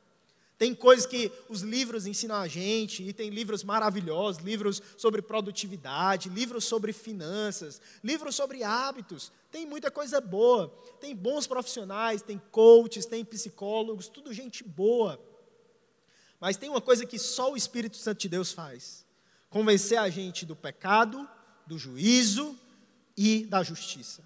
[0.58, 6.30] Tem coisas que os livros ensinam a gente, e tem livros maravilhosos, livros sobre produtividade,
[6.30, 9.30] livros sobre finanças, livros sobre hábitos.
[9.50, 10.68] Tem muita coisa boa.
[10.98, 15.20] Tem bons profissionais, tem coaches, tem psicólogos, tudo gente boa.
[16.40, 19.04] Mas tem uma coisa que só o Espírito Santo de Deus faz:
[19.50, 21.28] convencer a gente do pecado,
[21.66, 22.58] do juízo
[23.14, 24.22] e da justiça.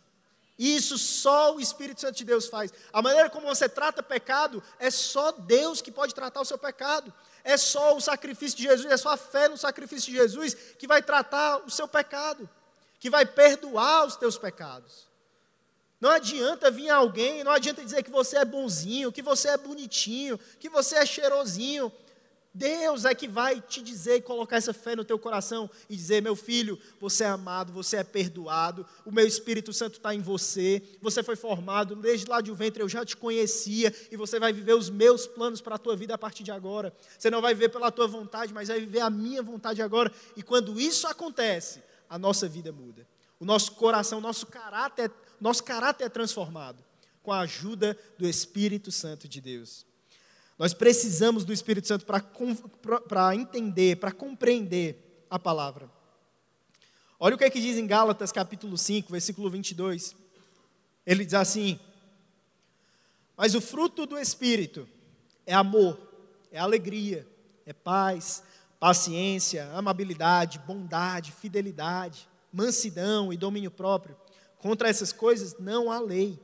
[0.61, 2.70] Isso só o Espírito Santo de Deus faz.
[2.92, 7.11] A maneira como você trata pecado é só Deus que pode tratar o seu pecado.
[7.42, 10.87] É só o sacrifício de Jesus, é só a fé no sacrifício de Jesus que
[10.87, 12.46] vai tratar o seu pecado,
[12.99, 15.09] que vai perdoar os teus pecados.
[15.99, 20.38] Não adianta vir alguém, não adianta dizer que você é bonzinho, que você é bonitinho,
[20.59, 21.90] que você é cheirosinho.
[22.53, 26.21] Deus é que vai te dizer e colocar essa fé no teu coração e dizer:
[26.21, 30.83] meu filho, você é amado, você é perdoado, o meu Espírito Santo está em você,
[31.01, 34.53] você foi formado, desde lá de o ventre eu já te conhecia e você vai
[34.53, 36.93] viver os meus planos para a tua vida a partir de agora.
[37.17, 40.13] Você não vai viver pela tua vontade, mas vai viver a minha vontade agora.
[40.37, 43.07] E quando isso acontece, a nossa vida muda.
[43.39, 45.11] O nosso coração, nosso caráter,
[45.41, 46.85] nosso caráter é transformado
[47.23, 49.87] com a ajuda do Espírito Santo de Deus.
[50.61, 55.90] Nós precisamos do Espírito Santo para entender, para compreender a palavra.
[57.18, 60.14] Olha o que é que diz em Gálatas capítulo 5, versículo 22.
[61.07, 61.81] Ele diz assim:
[63.38, 64.87] Mas o fruto do Espírito
[65.46, 65.99] é amor,
[66.53, 67.27] é alegria,
[67.64, 68.42] é paz,
[68.79, 74.14] paciência, amabilidade, bondade, fidelidade, mansidão e domínio próprio.
[74.59, 76.38] Contra essas coisas não há lei.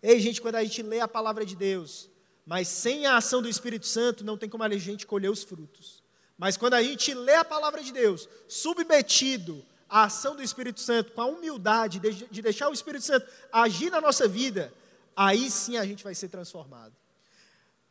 [0.00, 2.08] Ei, gente, quando a gente lê a palavra de Deus,
[2.46, 6.02] mas sem a ação do Espírito Santo, não tem como a gente colher os frutos.
[6.36, 11.12] Mas quando a gente lê a palavra de Deus, submetido à ação do Espírito Santo,
[11.12, 14.72] com a humildade de deixar o Espírito Santo agir na nossa vida,
[15.14, 16.94] aí sim a gente vai ser transformado.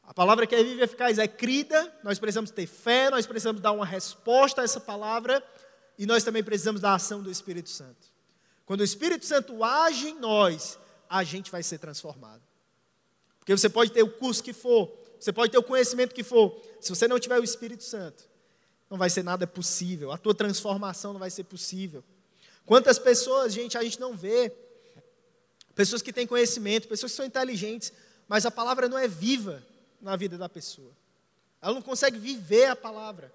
[0.03, 3.61] A palavra que é viva e eficaz é crida, nós precisamos ter fé, nós precisamos
[3.61, 5.41] dar uma resposta a essa palavra,
[5.97, 8.11] e nós também precisamos da ação do Espírito Santo.
[8.65, 10.77] Quando o Espírito Santo age em nós,
[11.09, 12.41] a gente vai ser transformado.
[13.41, 16.61] Porque você pode ter o curso que for, você pode ter o conhecimento que for,
[16.79, 18.23] se você não tiver o Espírito Santo,
[18.89, 22.03] não vai ser nada possível, a tua transformação não vai ser possível.
[22.65, 24.53] Quantas pessoas, gente, a gente não vê,
[25.73, 27.91] pessoas que têm conhecimento, pessoas que são inteligentes,
[28.27, 29.63] mas a palavra não é viva
[29.99, 30.91] na vida da pessoa.
[31.61, 33.33] Ela não consegue viver a palavra.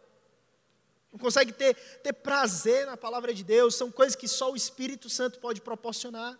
[1.12, 3.75] Não consegue ter, ter prazer na palavra de Deus.
[3.75, 6.38] São coisas que só o Espírito Santo pode proporcionar.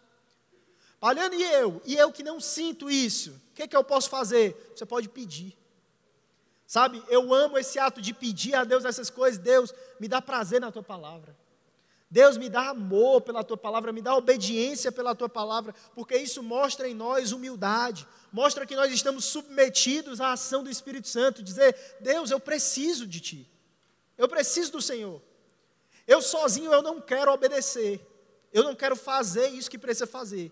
[1.07, 1.81] Palhano, e eu?
[1.85, 3.31] E eu que não sinto isso?
[3.31, 4.73] O que, é que eu posso fazer?
[4.75, 5.57] Você pode pedir.
[6.67, 9.39] Sabe, eu amo esse ato de pedir a Deus essas coisas.
[9.39, 11.37] Deus, me dá prazer na tua palavra.
[12.11, 16.43] Deus me dá amor pela tua palavra, me dá obediência pela tua palavra, porque isso
[16.43, 21.77] mostra em nós humildade, mostra que nós estamos submetidos à ação do Espírito Santo, dizer:
[22.01, 23.49] Deus, eu preciso de ti,
[24.19, 25.23] eu preciso do Senhor.
[26.05, 28.05] Eu sozinho eu não quero obedecer.
[28.53, 30.51] Eu não quero fazer isso que precisa fazer.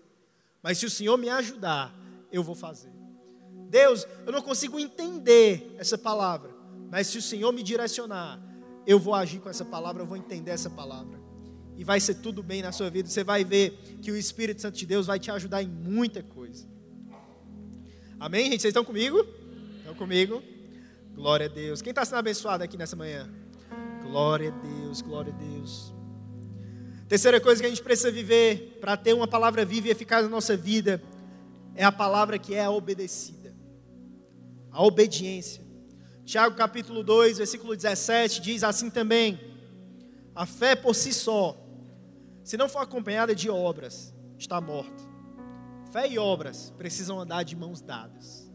[0.64, 1.94] Mas se o Senhor me ajudar,
[2.32, 2.90] eu vou fazer.
[3.68, 6.50] Deus, eu não consigo entender essa palavra,
[6.90, 8.40] mas se o Senhor me direcionar,
[8.86, 11.20] eu vou agir com essa palavra, eu vou entender essa palavra.
[11.76, 13.10] E vai ser tudo bem na sua vida.
[13.10, 16.66] Você vai ver que o Espírito Santo de Deus vai te ajudar em muita coisa.
[18.18, 18.62] Amém, gente?
[18.62, 19.22] Vocês estão comigo?
[19.80, 20.42] Estão comigo?
[21.14, 21.82] Glória a Deus.
[21.82, 23.28] Quem está sendo abençoado aqui nessa manhã?
[24.00, 25.93] Glória a Deus, glória a Deus.
[27.14, 30.28] Terceira coisa que a gente precisa viver para ter uma palavra viva e eficaz na
[30.28, 31.00] nossa vida
[31.76, 33.54] é a palavra que é obedecida.
[34.68, 35.62] A obediência.
[36.24, 39.38] Tiago capítulo 2, versículo 17 diz assim também:
[40.34, 41.56] A fé por si só,
[42.42, 45.04] se não for acompanhada de obras, está morta.
[45.92, 48.50] Fé e obras precisam andar de mãos dadas.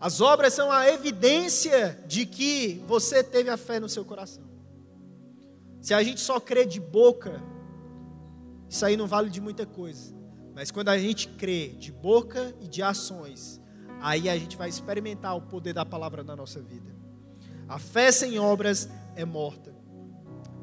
[0.00, 4.48] As obras são a evidência de que você teve a fé no seu coração.
[5.82, 7.57] Se a gente só crê de boca,
[8.68, 10.14] isso aí não vale de muita coisa.
[10.54, 13.60] Mas quando a gente crê de boca e de ações,
[14.00, 16.94] aí a gente vai experimentar o poder da palavra na nossa vida.
[17.68, 19.74] A fé sem obras é morta.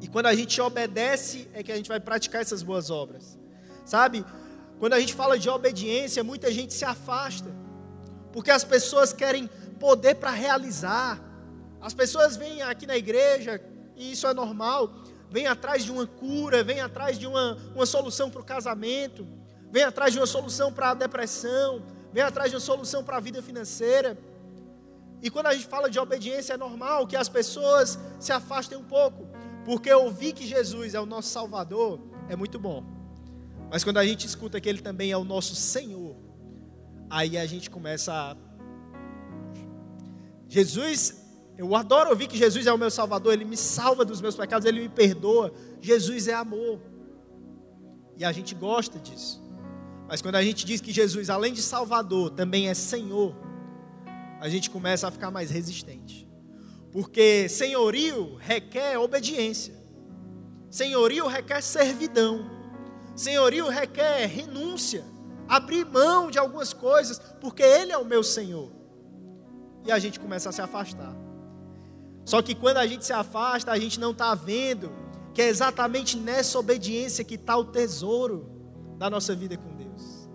[0.00, 3.38] E quando a gente obedece, é que a gente vai praticar essas boas obras.
[3.84, 4.24] Sabe?
[4.78, 7.54] Quando a gente fala de obediência, muita gente se afasta.
[8.32, 9.48] Porque as pessoas querem
[9.80, 11.20] poder para realizar.
[11.80, 13.62] As pessoas vêm aqui na igreja,
[13.94, 14.92] e isso é normal,
[15.30, 19.26] vem atrás de uma cura, vem atrás de uma, uma solução para o casamento,
[19.70, 23.20] vem atrás de uma solução para a depressão, vem atrás de uma solução para a
[23.20, 24.16] vida financeira.
[25.22, 28.84] E quando a gente fala de obediência, é normal que as pessoas se afastem um
[28.84, 29.26] pouco,
[29.64, 32.84] porque ouvir que Jesus é o nosso Salvador é muito bom.
[33.70, 36.16] Mas quando a gente escuta que Ele também é o nosso Senhor,
[37.10, 38.36] aí a gente começa a.
[40.48, 41.25] Jesus
[41.58, 44.66] eu adoro ouvir que Jesus é o meu Salvador, Ele me salva dos meus pecados,
[44.66, 45.52] Ele me perdoa.
[45.80, 46.80] Jesus é amor.
[48.16, 49.42] E a gente gosta disso.
[50.06, 53.34] Mas quando a gente diz que Jesus, além de Salvador, também é Senhor,
[54.40, 56.28] a gente começa a ficar mais resistente.
[56.92, 59.74] Porque senhorio requer obediência,
[60.70, 62.50] senhorio requer servidão,
[63.14, 65.04] senhorio requer renúncia,
[65.48, 68.70] abrir mão de algumas coisas, porque Ele é o meu Senhor.
[69.84, 71.25] E a gente começa a se afastar.
[72.26, 74.92] Só que quando a gente se afasta, a gente não está vendo
[75.32, 78.50] que é exatamente nessa obediência que está o tesouro
[78.98, 80.28] da nossa vida com Deus.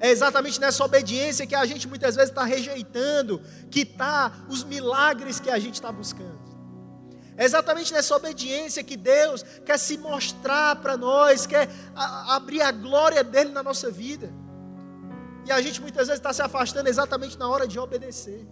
[0.00, 5.38] É exatamente nessa obediência que a gente muitas vezes está rejeitando, que está os milagres
[5.38, 6.40] que a gente está buscando.
[7.36, 11.68] É exatamente nessa obediência que Deus quer se mostrar para nós, quer
[12.28, 14.32] abrir a glória dele na nossa vida.
[15.44, 18.46] E a gente muitas vezes está se afastando exatamente na hora de obedecer.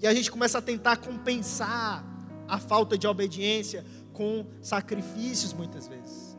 [0.00, 2.04] E a gente começa a tentar compensar
[2.48, 6.36] a falta de obediência com sacrifícios muitas vezes.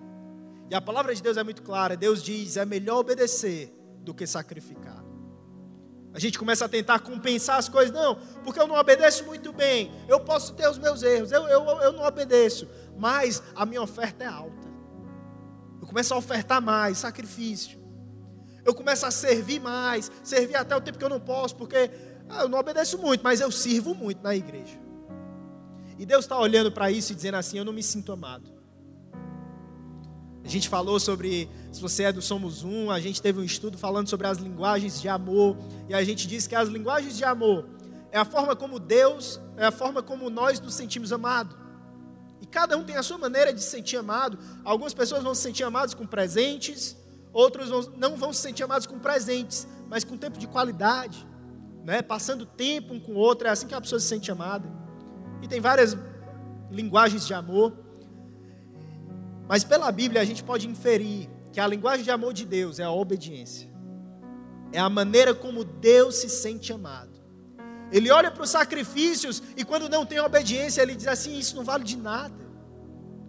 [0.69, 1.95] E a palavra de Deus é muito clara.
[1.95, 5.03] Deus diz: é melhor obedecer do que sacrificar.
[6.13, 9.89] A gente começa a tentar compensar as coisas, não, porque eu não obedeço muito bem,
[10.09, 14.25] eu posso ter os meus erros, eu, eu, eu não obedeço, mas a minha oferta
[14.25, 14.67] é alta.
[15.79, 17.79] Eu começo a ofertar mais, sacrifício.
[18.63, 21.89] Eu começo a servir mais, servir até o tempo que eu não posso, porque
[22.31, 24.79] ah, eu não obedeço muito, mas eu sirvo muito na igreja.
[25.99, 28.49] E Deus está olhando para isso e dizendo assim: Eu não me sinto amado.
[30.43, 33.77] A gente falou sobre, se você é do Somos Um, a gente teve um estudo
[33.77, 35.55] falando sobre as linguagens de amor,
[35.87, 37.69] e a gente disse que as linguagens de amor
[38.11, 41.55] é a forma como Deus, é a forma como nós nos sentimos amados.
[42.41, 44.39] E cada um tem a sua maneira de se sentir amado.
[44.63, 46.97] Algumas pessoas vão se sentir amadas com presentes,
[47.31, 51.29] outros não vão se sentir amados com presentes, mas com tempo de qualidade
[51.83, 54.69] né, passando tempo um com o outro, é assim que a pessoa se sente amada.
[55.41, 55.97] E tem várias
[56.69, 57.73] linguagens de amor.
[59.47, 62.83] Mas pela Bíblia a gente pode inferir que a linguagem de amor de Deus é
[62.83, 63.69] a obediência.
[64.71, 67.19] É a maneira como Deus se sente amado.
[67.91, 71.63] Ele olha para os sacrifícios e quando não tem obediência, ele diz assim: Isso não
[71.63, 72.33] vale de nada.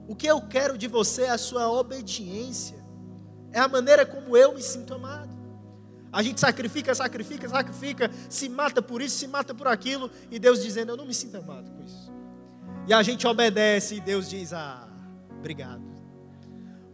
[0.07, 2.77] O que eu quero de você é a sua obediência.
[3.51, 5.32] É a maneira como eu me sinto amado.
[6.13, 10.63] A gente sacrifica, sacrifica, sacrifica, se mata por isso, se mata por aquilo, e Deus
[10.63, 12.13] dizendo: Eu não me sinto amado com isso.
[12.87, 14.87] E a gente obedece, e Deus diz: Ah,
[15.39, 15.83] obrigado.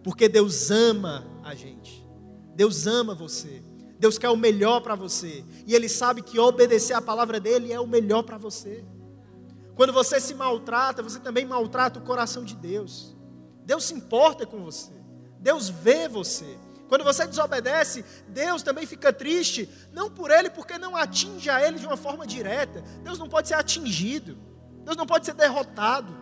[0.04, 2.06] Porque Deus ama a gente,
[2.54, 3.60] Deus ama você,
[3.98, 7.80] Deus quer o melhor para você, e Ele sabe que obedecer a palavra dEle é
[7.80, 8.84] o melhor para você.
[9.74, 13.16] Quando você se maltrata, você também maltrata o coração de Deus.
[13.64, 14.92] Deus se importa com você,
[15.40, 16.56] Deus vê você.
[16.88, 21.78] Quando você desobedece, Deus também fica triste, não por ele, porque não atinge a ele
[21.78, 22.82] de uma forma direta.
[23.02, 24.38] Deus não pode ser atingido,
[24.84, 26.16] Deus não pode ser derrotado,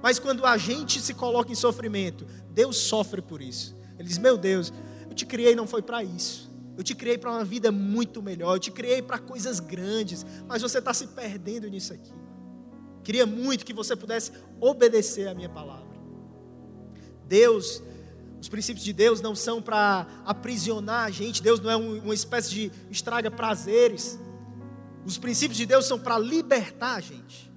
[0.00, 3.76] Mas quando a gente se coloca em sofrimento, Deus sofre por isso.
[3.98, 4.72] Ele diz: Meu Deus,
[5.08, 6.48] eu te criei não foi para isso.
[6.76, 8.54] Eu te criei para uma vida muito melhor.
[8.54, 10.24] Eu te criei para coisas grandes.
[10.46, 12.12] Mas você está se perdendo nisso aqui.
[13.02, 14.30] Queria muito que você pudesse
[14.60, 15.98] obedecer a minha palavra.
[17.26, 17.82] Deus,
[18.40, 21.42] os princípios de Deus não são para aprisionar a gente.
[21.42, 24.18] Deus não é uma espécie de estraga prazeres.
[25.04, 27.50] Os princípios de Deus são para libertar a gente.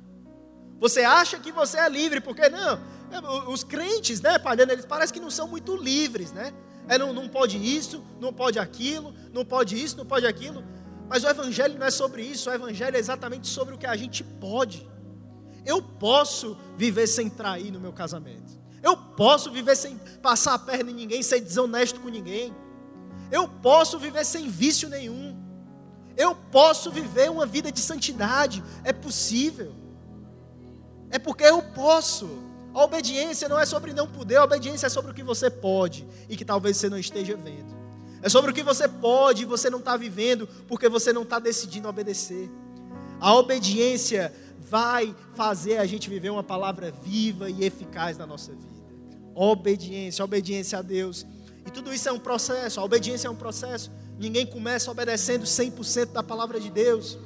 [0.80, 2.80] Você acha que você é livre, porque não?
[3.50, 6.54] Os crentes, né, Palhano, eles parecem que não são muito livres, né?
[6.88, 10.64] É, não, não pode isso, não pode aquilo, não pode isso, não pode aquilo.
[11.08, 13.96] Mas o Evangelho não é sobre isso, o Evangelho é exatamente sobre o que a
[13.96, 14.90] gente pode.
[15.66, 18.61] Eu posso viver sem trair no meu casamento.
[18.84, 22.54] Eu posso viver sem passar a perna em ninguém, ser desonesto com ninguém.
[23.32, 25.38] Eu posso viver sem vício nenhum.
[26.18, 28.64] Eu posso viver uma vida de santidade.
[28.84, 29.74] É possível.
[31.10, 32.30] É porque eu posso.
[32.74, 36.08] A obediência não é sobre não poder, a obediência é sobre o que você pode
[36.30, 37.76] e que talvez você não esteja vendo.
[38.22, 41.38] É sobre o que você pode e você não está vivendo porque você não está
[41.38, 42.50] decidindo obedecer.
[43.20, 44.34] A obediência
[44.72, 48.72] vai fazer a gente viver uma palavra viva e eficaz na nossa vida.
[49.36, 51.28] Obediência, obediência a Deus.
[51.68, 53.92] E tudo isso é um processo, a obediência é um processo.
[54.18, 57.20] Ninguém começa obedecendo 100% da palavra de Deus.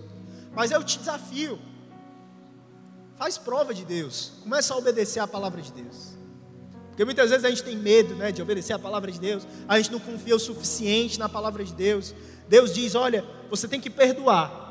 [0.55, 1.59] Mas eu te desafio
[3.15, 4.33] Faz prova de Deus.
[4.43, 6.15] Começa a obedecer a palavra de Deus.
[6.89, 9.47] Porque muitas vezes a gente tem medo né, de obedecer a palavra de Deus.
[9.67, 12.13] A gente não confia o suficiente na palavra de Deus.
[12.47, 14.64] Deus diz: olha, você tem que perdoar.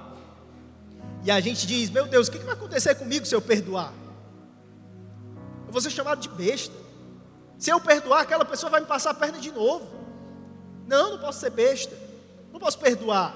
[1.25, 3.93] E a gente diz: meu Deus, o que vai acontecer comigo se eu perdoar?
[5.67, 6.75] Eu vou ser chamado de besta.
[7.59, 9.89] Se eu perdoar, aquela pessoa vai me passar a perna de novo.
[10.87, 11.97] Não, não posso ser besta.
[12.53, 13.35] Não posso perdoar.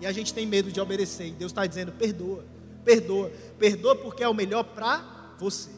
[0.00, 1.26] E a gente tem medo de obedecer.
[1.26, 2.54] E Deus está dizendo: perdoa
[2.84, 3.32] perdoa.
[3.58, 5.02] Perdoa porque é o melhor para
[5.38, 5.70] você.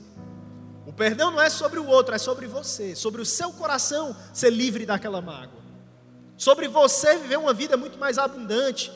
[0.84, 4.50] O perdão não é sobre o outro, é sobre você, sobre o seu coração ser
[4.50, 5.64] livre daquela mágoa.
[6.36, 8.92] Sobre você viver uma vida muito mais abundante.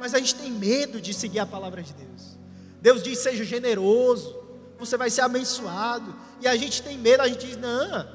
[0.00, 2.38] Mas a gente tem medo de seguir a palavra de Deus.
[2.80, 4.36] Deus diz: seja generoso,
[4.78, 6.12] você vai ser abençoado.
[6.40, 8.08] E a gente tem medo, a gente diz: não,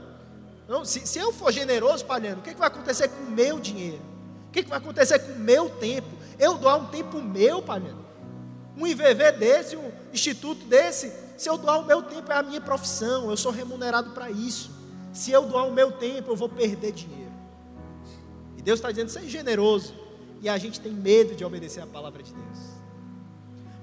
[0.68, 3.60] não se, se eu for generoso, Palhando, o que, que vai acontecer com o meu
[3.60, 4.02] dinheiro?
[4.50, 6.10] O que, que vai acontecer com o meu tempo?
[6.38, 8.06] Eu doar um tempo meu, Palhando
[8.78, 12.62] um IVV desse, um instituto desse, se eu doar o meu tempo, é a minha
[12.62, 14.72] profissão, eu sou remunerado para isso.
[15.14, 17.32] Se eu doar o meu tempo, eu vou perder dinheiro.
[18.58, 19.94] E Deus está dizendo, seja generoso.
[20.46, 22.60] E a gente tem medo de obedecer a palavra de Deus.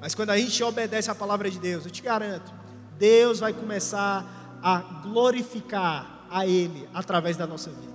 [0.01, 2.55] Mas quando a gente obedece a palavra de Deus, eu te garanto,
[2.97, 7.93] Deus vai começar a glorificar a Ele através da nossa vida.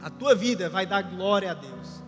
[0.00, 2.00] A tua vida vai dar glória a Deus.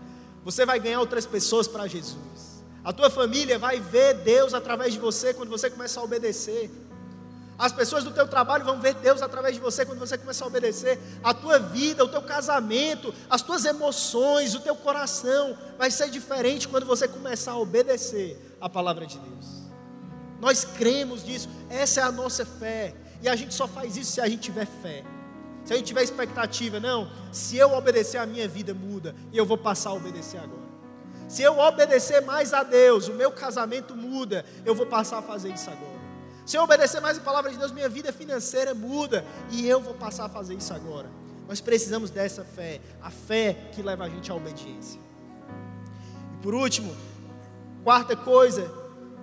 [0.45, 2.63] Você vai ganhar outras pessoas para Jesus.
[2.85, 6.71] A tua família vai ver Deus através de você quando você começa a obedecer.
[7.59, 10.49] As pessoas do teu trabalho vão ver Deus através de você quando você começar a
[10.49, 10.97] obedecer.
[11.25, 16.69] A tua vida, o teu casamento, as tuas emoções, o teu coração vai ser diferente
[16.69, 19.47] quando você começar a obedecer a palavra de Deus.
[20.41, 22.95] Nós cremos nisso, essa é a nossa fé.
[23.21, 25.03] E a gente só faz isso se a gente tiver fé.
[25.65, 29.45] Se a gente tiver expectativa, não, se eu obedecer a minha vida muda e eu
[29.45, 30.69] vou passar a obedecer agora.
[31.29, 35.51] Se eu obedecer mais a Deus, o meu casamento muda, eu vou passar a fazer
[35.53, 35.98] isso agora.
[36.49, 39.93] Se eu obedecer mais a palavra de Deus, minha vida financeira muda e eu vou
[39.93, 41.07] passar a fazer isso agora.
[41.47, 44.99] Nós precisamos dessa fé, a fé que leva a gente à obediência.
[46.33, 46.97] E por último,
[47.85, 48.67] quarta coisa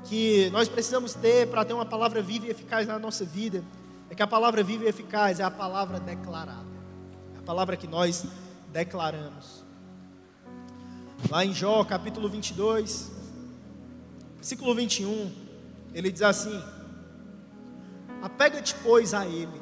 [0.03, 3.63] que nós precisamos ter para ter uma palavra viva e eficaz na nossa vida,
[4.07, 6.67] é que a palavra viva e eficaz é a palavra declarada.
[7.33, 8.23] É a palavra que nós
[8.71, 9.65] declaramos.
[11.27, 13.11] Lá em Jó, capítulo 22,
[14.35, 15.31] versículo 21,
[15.91, 16.74] ele diz assim:
[18.25, 19.61] Apega-te, pois, a Ele,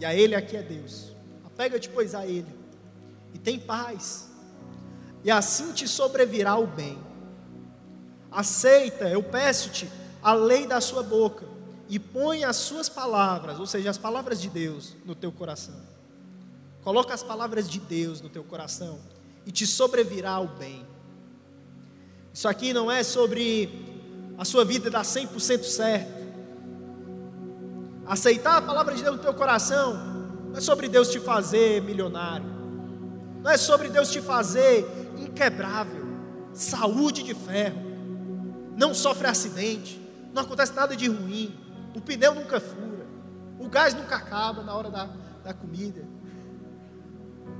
[0.00, 1.12] e a Ele aqui é Deus.
[1.46, 2.52] Apega-te, pois, a Ele,
[3.32, 4.28] e tem paz,
[5.22, 6.98] e assim te sobrevirá o bem.
[8.28, 9.88] Aceita, eu peço-te,
[10.20, 11.46] a lei da sua boca,
[11.88, 15.80] e põe as suas palavras, ou seja, as palavras de Deus, no teu coração.
[16.82, 18.98] Coloca as palavras de Deus no teu coração,
[19.46, 20.84] e te sobrevirá o bem.
[22.34, 26.19] Isso aqui não é sobre a sua vida dar 100% certo.
[28.10, 29.94] Aceitar a palavra de Deus no teu coração
[30.48, 32.44] não é sobre Deus te fazer milionário.
[33.40, 34.84] Não é sobre Deus te fazer
[35.16, 36.04] inquebrável,
[36.52, 37.80] saúde de ferro.
[38.76, 40.04] Não sofre acidente,
[40.34, 41.56] não acontece nada de ruim.
[41.94, 43.06] O pneu nunca fura,
[43.60, 45.08] o gás nunca acaba na hora da,
[45.44, 46.04] da comida.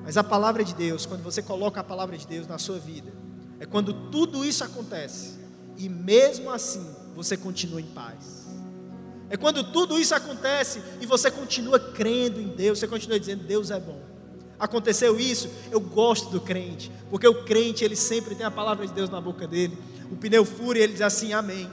[0.03, 3.13] Mas a palavra de Deus, quando você coloca a palavra de Deus na sua vida,
[3.61, 5.39] é quando tudo isso acontece
[5.77, 6.85] e mesmo assim
[7.15, 8.50] você continua em paz.
[9.31, 13.71] É quando tudo isso acontece e você continua crendo em Deus, você continua dizendo: Deus
[13.71, 14.01] é bom.
[14.59, 18.93] Aconteceu isso, eu gosto do crente, porque o crente ele sempre tem a palavra de
[18.93, 19.79] Deus na boca dele.
[20.11, 21.71] O pneu fúria, ele diz assim: Amém.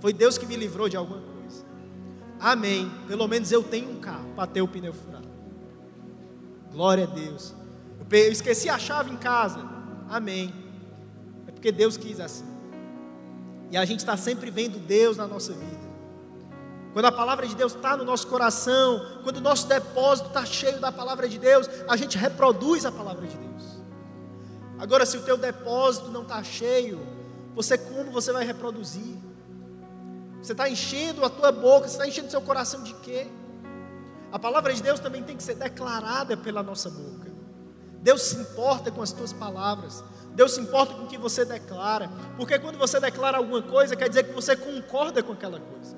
[0.00, 1.64] Foi Deus que me livrou de alguma coisa.
[2.40, 2.90] Amém.
[3.06, 5.28] Pelo menos eu tenho um carro para ter o pneu furado.
[6.72, 7.54] Glória a Deus.
[8.10, 9.60] Eu esqueci a chave em casa.
[10.08, 10.54] Amém.
[11.46, 12.46] É porque Deus quis assim.
[13.70, 15.87] E a gente está sempre vendo Deus na nossa vida.
[16.92, 20.80] Quando a palavra de Deus está no nosso coração, quando o nosso depósito está cheio
[20.80, 23.78] da palavra de Deus, a gente reproduz a palavra de Deus.
[24.78, 27.00] Agora, se o teu depósito não está cheio,
[27.54, 29.16] você como você vai reproduzir?
[30.40, 33.26] Você está enchendo a tua boca, você está enchendo o seu coração de quê?
[34.30, 37.28] A palavra de Deus também tem que ser declarada pela nossa boca.
[38.00, 40.04] Deus se importa com as tuas palavras.
[40.34, 42.08] Deus se importa com o que você declara.
[42.36, 45.96] Porque quando você declara alguma coisa, quer dizer que você concorda com aquela coisa.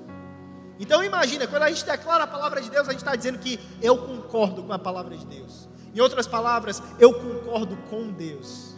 [0.81, 3.59] Então imagina, quando a gente declara a palavra de Deus, a gente está dizendo que
[3.79, 5.69] eu concordo com a palavra de Deus.
[5.93, 8.73] Em outras palavras, eu concordo com Deus.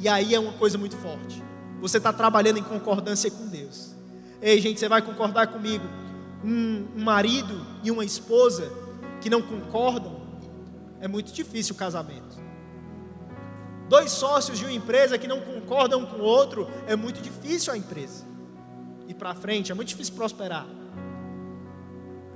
[0.00, 1.40] E aí é uma coisa muito forte.
[1.80, 3.94] Você está trabalhando em concordância com Deus.
[4.40, 5.84] Ei, gente, você vai concordar comigo?
[6.44, 8.72] Um, um marido e uma esposa
[9.20, 10.20] que não concordam,
[11.00, 12.42] é muito difícil o casamento.
[13.88, 17.76] Dois sócios de uma empresa que não concordam com o outro, é muito difícil a
[17.76, 18.24] empresa
[19.06, 20.66] ir para frente, é muito difícil prosperar.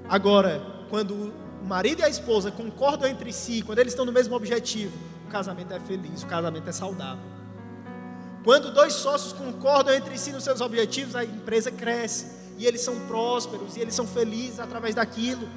[0.09, 4.37] Agora, quando o marido e a esposa concordam entre si, quando eles estão no mesmo
[4.37, 4.97] objetivo,
[5.27, 7.25] o casamento é feliz, o casamento é saudável.
[8.45, 12.95] Quando dois sócios concordam entre si nos seus objetivos, a empresa cresce, e eles são
[13.07, 15.49] prósperos, e eles são felizes através daquilo.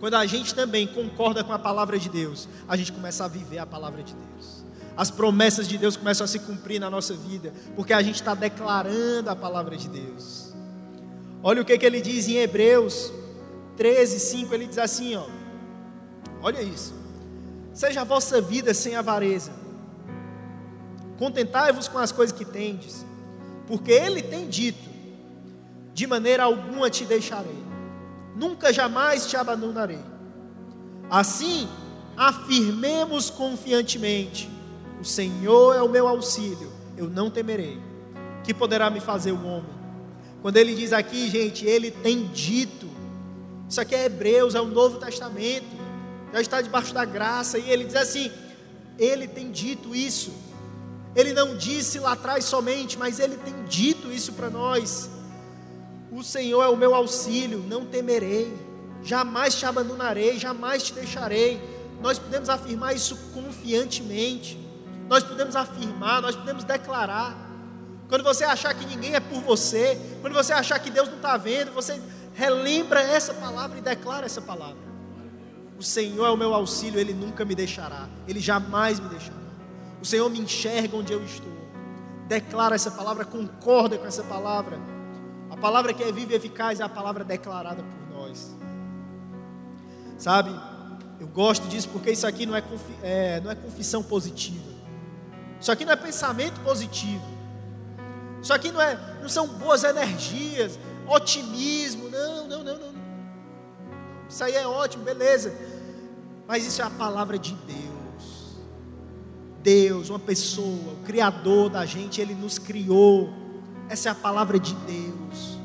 [0.00, 3.58] Quando a gente também concorda com a palavra de Deus, a gente começa a viver
[3.58, 4.64] a palavra de Deus.
[4.96, 8.34] As promessas de Deus começam a se cumprir na nossa vida, porque a gente está
[8.34, 10.54] declarando a palavra de Deus.
[11.42, 13.12] Olha o que, que ele diz em Hebreus
[13.76, 15.24] 13, 5, ele diz assim: ó,
[16.42, 16.94] olha isso.
[17.72, 19.52] Seja a vossa vida sem avareza,
[21.18, 23.04] contentai-vos com as coisas que tendes,
[23.66, 24.88] porque ele tem dito:
[25.92, 27.64] de maneira alguma te deixarei,
[28.36, 30.00] nunca jamais te abandonarei.
[31.10, 31.68] Assim,
[32.16, 34.48] afirmemos confiantemente:
[35.00, 37.80] o Senhor é o meu auxílio, eu não temerei.
[38.44, 39.74] Que poderá me fazer o homem?
[40.42, 42.86] Quando ele diz aqui, gente, ele tem dito,
[43.74, 45.66] isso aqui é Hebreus, é o Novo Testamento.
[46.32, 47.58] Já está debaixo da graça.
[47.58, 48.30] E ele diz assim:
[48.96, 50.32] Ele tem dito isso.
[51.16, 55.10] Ele não disse lá atrás somente, mas ele tem dito isso para nós.
[56.12, 58.56] O Senhor é o meu auxílio, não temerei.
[59.02, 61.60] Jamais te abandonarei, jamais te deixarei.
[62.00, 64.56] Nós podemos afirmar isso confiantemente.
[65.08, 67.36] Nós podemos afirmar, nós podemos declarar.
[68.08, 71.36] Quando você achar que ninguém é por você, quando você achar que Deus não está
[71.36, 72.00] vendo, você
[72.34, 74.82] relembra essa palavra e declara essa palavra.
[75.78, 79.38] O Senhor é o meu auxílio, Ele nunca me deixará, Ele jamais me deixará.
[80.02, 81.52] O Senhor me enxerga onde eu estou.
[82.28, 84.78] Declara essa palavra, concorda com essa palavra.
[85.50, 88.54] A palavra que é viva e eficaz é a palavra declarada por nós.
[90.18, 90.50] Sabe,
[91.20, 92.62] eu gosto disso porque isso aqui não é,
[93.02, 94.74] é, não é confissão positiva.
[95.60, 97.24] Isso aqui não é pensamento positivo.
[98.42, 100.78] Isso aqui não, é, não são boas energias,
[101.08, 102.08] otimismo.
[102.08, 102.94] Não, não, não, não.
[104.28, 105.54] Isso aí é ótimo, beleza.
[106.46, 107.84] Mas isso é a palavra de Deus.
[109.62, 113.32] Deus, uma pessoa, o Criador da gente, Ele nos criou.
[113.88, 115.58] Essa é a palavra de Deus.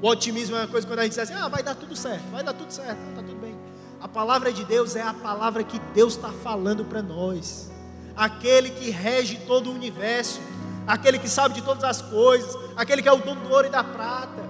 [0.00, 2.24] O otimismo é uma coisa quando a gente diz assim: ah, vai dar tudo certo,
[2.30, 3.56] vai dar tudo certo, está tudo bem.
[4.00, 7.70] A palavra de Deus é a palavra que Deus está falando para nós.
[8.16, 10.40] Aquele que rege todo o universo,
[10.86, 13.70] aquele que sabe de todas as coisas, aquele que é o dono do ouro e
[13.70, 14.42] da prata,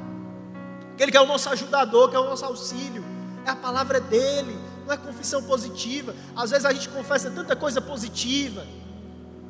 [0.94, 3.04] aquele que é o nosso ajudador, que é o nosso auxílio,
[3.44, 6.14] é a palavra dele, não é confissão positiva.
[6.36, 8.64] Às vezes a gente confessa tanta coisa positiva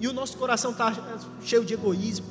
[0.00, 0.92] e o nosso coração está
[1.42, 2.26] cheio de egoísmo,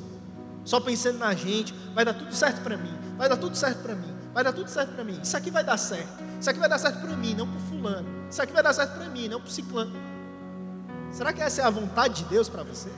[0.64, 1.72] só pensando na gente.
[1.94, 4.68] Vai dar tudo certo para mim, vai dar tudo certo para mim, vai dar tudo
[4.68, 5.18] certo para mim.
[5.22, 8.08] Isso aqui vai dar certo, isso aqui vai dar certo para mim, não para fulano.
[8.30, 9.92] Isso aqui vai dar certo para mim, não para ciclano.
[11.10, 12.90] Será que essa é a vontade de Deus para você?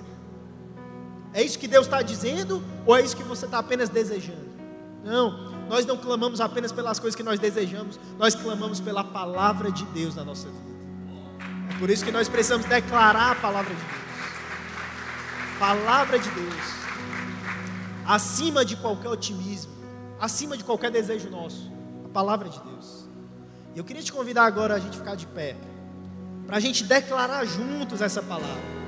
[1.32, 4.54] É isso que Deus está dizendo ou é isso que você está apenas desejando?
[5.04, 9.84] Não, nós não clamamos apenas pelas coisas que nós desejamos, nós clamamos pela palavra de
[9.86, 10.74] Deus na nossa vida.
[11.70, 14.04] É por isso que nós precisamos declarar a palavra de Deus.
[15.58, 16.84] Palavra de Deus.
[18.06, 19.72] Acima de qualquer otimismo,
[20.20, 21.72] acima de qualquer desejo nosso,
[22.04, 23.08] a palavra de Deus.
[23.74, 25.56] E eu queria te convidar agora a gente ficar de pé,
[26.46, 28.84] para a gente declarar juntos essa palavra.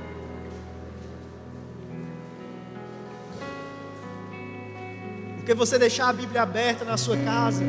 [5.46, 7.62] Porque você deixar a Bíblia aberta na sua casa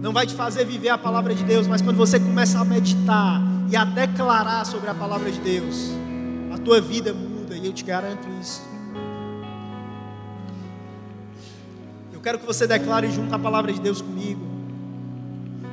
[0.00, 3.42] não vai te fazer viver a palavra de Deus, mas quando você começa a meditar
[3.70, 5.90] e a declarar sobre a palavra de Deus,
[6.54, 8.62] a tua vida muda e eu te garanto isso.
[12.14, 14.40] Eu quero que você declare junto a palavra de Deus comigo.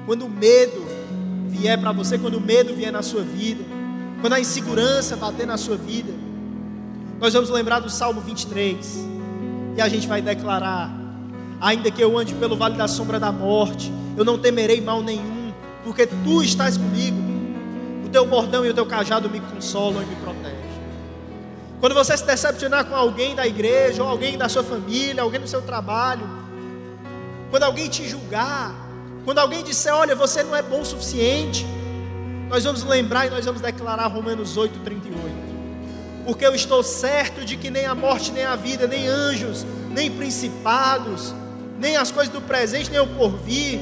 [0.05, 0.85] Quando o medo
[1.47, 3.63] vier para você, quando o medo vier na sua vida,
[4.19, 6.11] quando a insegurança bater na sua vida,
[7.17, 9.10] nós vamos lembrar do Salmo 23
[9.75, 10.91] e a gente vai declarar:
[11.59, 15.53] ainda que eu ande pelo vale da sombra da morte, eu não temerei mal nenhum,
[15.83, 17.17] porque tu estás comigo.
[18.05, 20.71] O teu bordão e o teu cajado me consolam e me protegem.
[21.79, 25.47] Quando você se decepcionar com alguém da igreja, ou alguém da sua família, alguém do
[25.47, 26.29] seu trabalho,
[27.49, 28.75] quando alguém te julgar,
[29.25, 31.65] quando alguém disser, olha, você não é bom o suficiente,
[32.49, 35.50] nós vamos lembrar e nós vamos declarar Romanos 8, 38.
[36.25, 40.09] Porque eu estou certo de que nem a morte, nem a vida, nem anjos, nem
[40.11, 41.33] principados,
[41.79, 43.79] nem as coisas do presente, nem o porvir,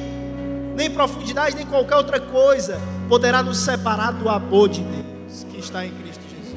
[0.75, 2.79] nem profundidade, nem qualquer outra coisa
[3.09, 6.55] poderá nos separar do amor de Deus que está em Cristo Jesus.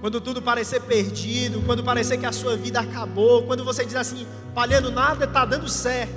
[0.00, 4.26] Quando tudo parecer perdido, quando parecer que a sua vida acabou, quando você diz assim,
[4.54, 6.12] palhando nada está dando certo,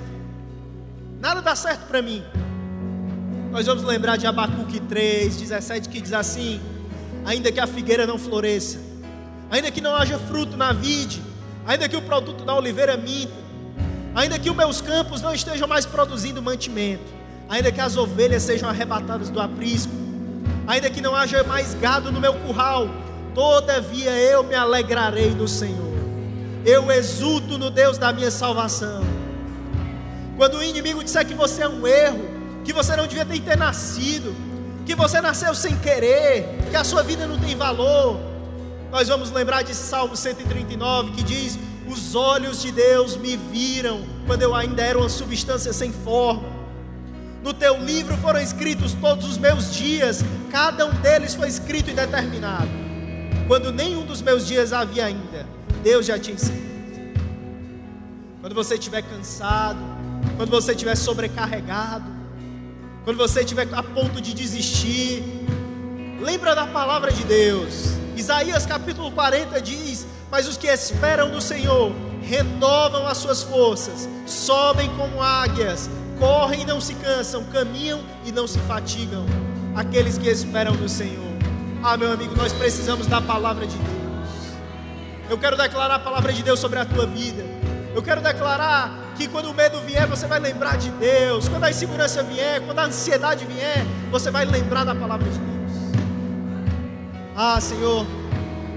[1.18, 2.22] nada dá certo para mim.
[3.56, 6.60] Nós vamos lembrar de Abacuque 3, 17, que diz assim:
[7.24, 8.78] Ainda que a figueira não floresça,
[9.50, 11.22] ainda que não haja fruto na vide,
[11.66, 13.32] ainda que o produto da oliveira minta,
[14.14, 17.04] ainda que os meus campos não estejam mais produzindo mantimento,
[17.48, 19.92] ainda que as ovelhas sejam arrebatadas do aprisco,
[20.66, 22.90] ainda que não haja mais gado no meu curral,
[23.34, 25.94] todavia eu me alegrarei no Senhor,
[26.62, 29.02] eu exulto no Deus da minha salvação.
[30.36, 32.35] Quando o inimigo disser que você é um erro,
[32.66, 34.34] que você não devia ter nascido,
[34.84, 38.20] que você nasceu sem querer, que a sua vida não tem valor.
[38.90, 41.56] Nós vamos lembrar de Salmo 139 que diz:
[41.88, 46.56] Os olhos de Deus me viram quando eu ainda era uma substância sem forma.
[47.42, 51.94] No teu livro foram escritos todos os meus dias, cada um deles foi escrito e
[51.94, 52.68] determinado.
[53.46, 55.46] Quando nenhum dos meus dias havia ainda,
[55.84, 56.66] Deus já tinha escrito.
[58.40, 59.78] Quando você estiver cansado,
[60.36, 62.15] quando você estiver sobrecarregado,
[63.06, 65.22] quando você estiver a ponto de desistir,
[66.20, 67.92] lembra da palavra de Deus.
[68.16, 74.90] Isaías capítulo 40 diz: Mas os que esperam no Senhor renovam as suas forças, sobem
[74.96, 75.88] como águias,
[76.18, 79.24] correm e não se cansam, caminham e não se fatigam.
[79.76, 81.36] Aqueles que esperam no Senhor.
[81.84, 84.52] Ah, meu amigo, nós precisamos da palavra de Deus.
[85.30, 87.44] Eu quero declarar a palavra de Deus sobre a tua vida.
[87.94, 91.48] Eu quero declarar que quando o medo vier, você vai lembrar de Deus.
[91.48, 95.72] Quando a insegurança vier, quando a ansiedade vier, você vai lembrar da palavra de Deus.
[97.34, 98.06] Ah, Senhor,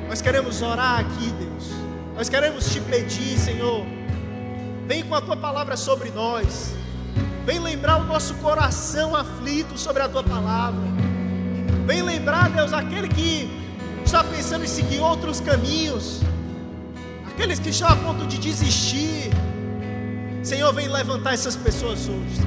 [0.08, 1.72] nós queremos orar aqui, Deus.
[2.16, 3.86] Nós queremos te pedir, Senhor.
[4.88, 6.74] Vem com a tua palavra sobre nós.
[7.46, 10.88] Vem lembrar o nosso coração aflito sobre a tua palavra.
[11.86, 13.50] Vem lembrar, Deus, aquele que
[14.04, 16.22] está pensando em seguir outros caminhos.
[17.28, 19.32] Aqueles que estão a ponto de desistir
[20.44, 22.42] Senhor, vem levantar essas pessoas hoje.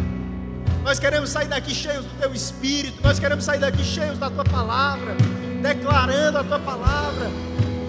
[0.83, 4.45] Nós queremos sair daqui cheios do Teu Espírito, nós queremos sair daqui cheios da Tua
[4.45, 5.15] palavra,
[5.61, 7.31] declarando a Tua palavra,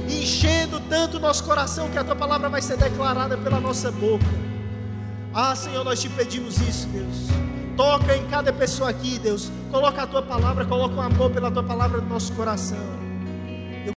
[0.07, 4.25] enchendo tanto o nosso coração que a Tua palavra vai ser declarada pela nossa boca.
[5.33, 7.27] Ah, Senhor, nós te pedimos isso, Deus.
[7.75, 9.51] Toca em cada pessoa aqui, Deus.
[9.71, 13.02] Coloca a Tua palavra, coloca o amor pela Tua palavra no nosso coração.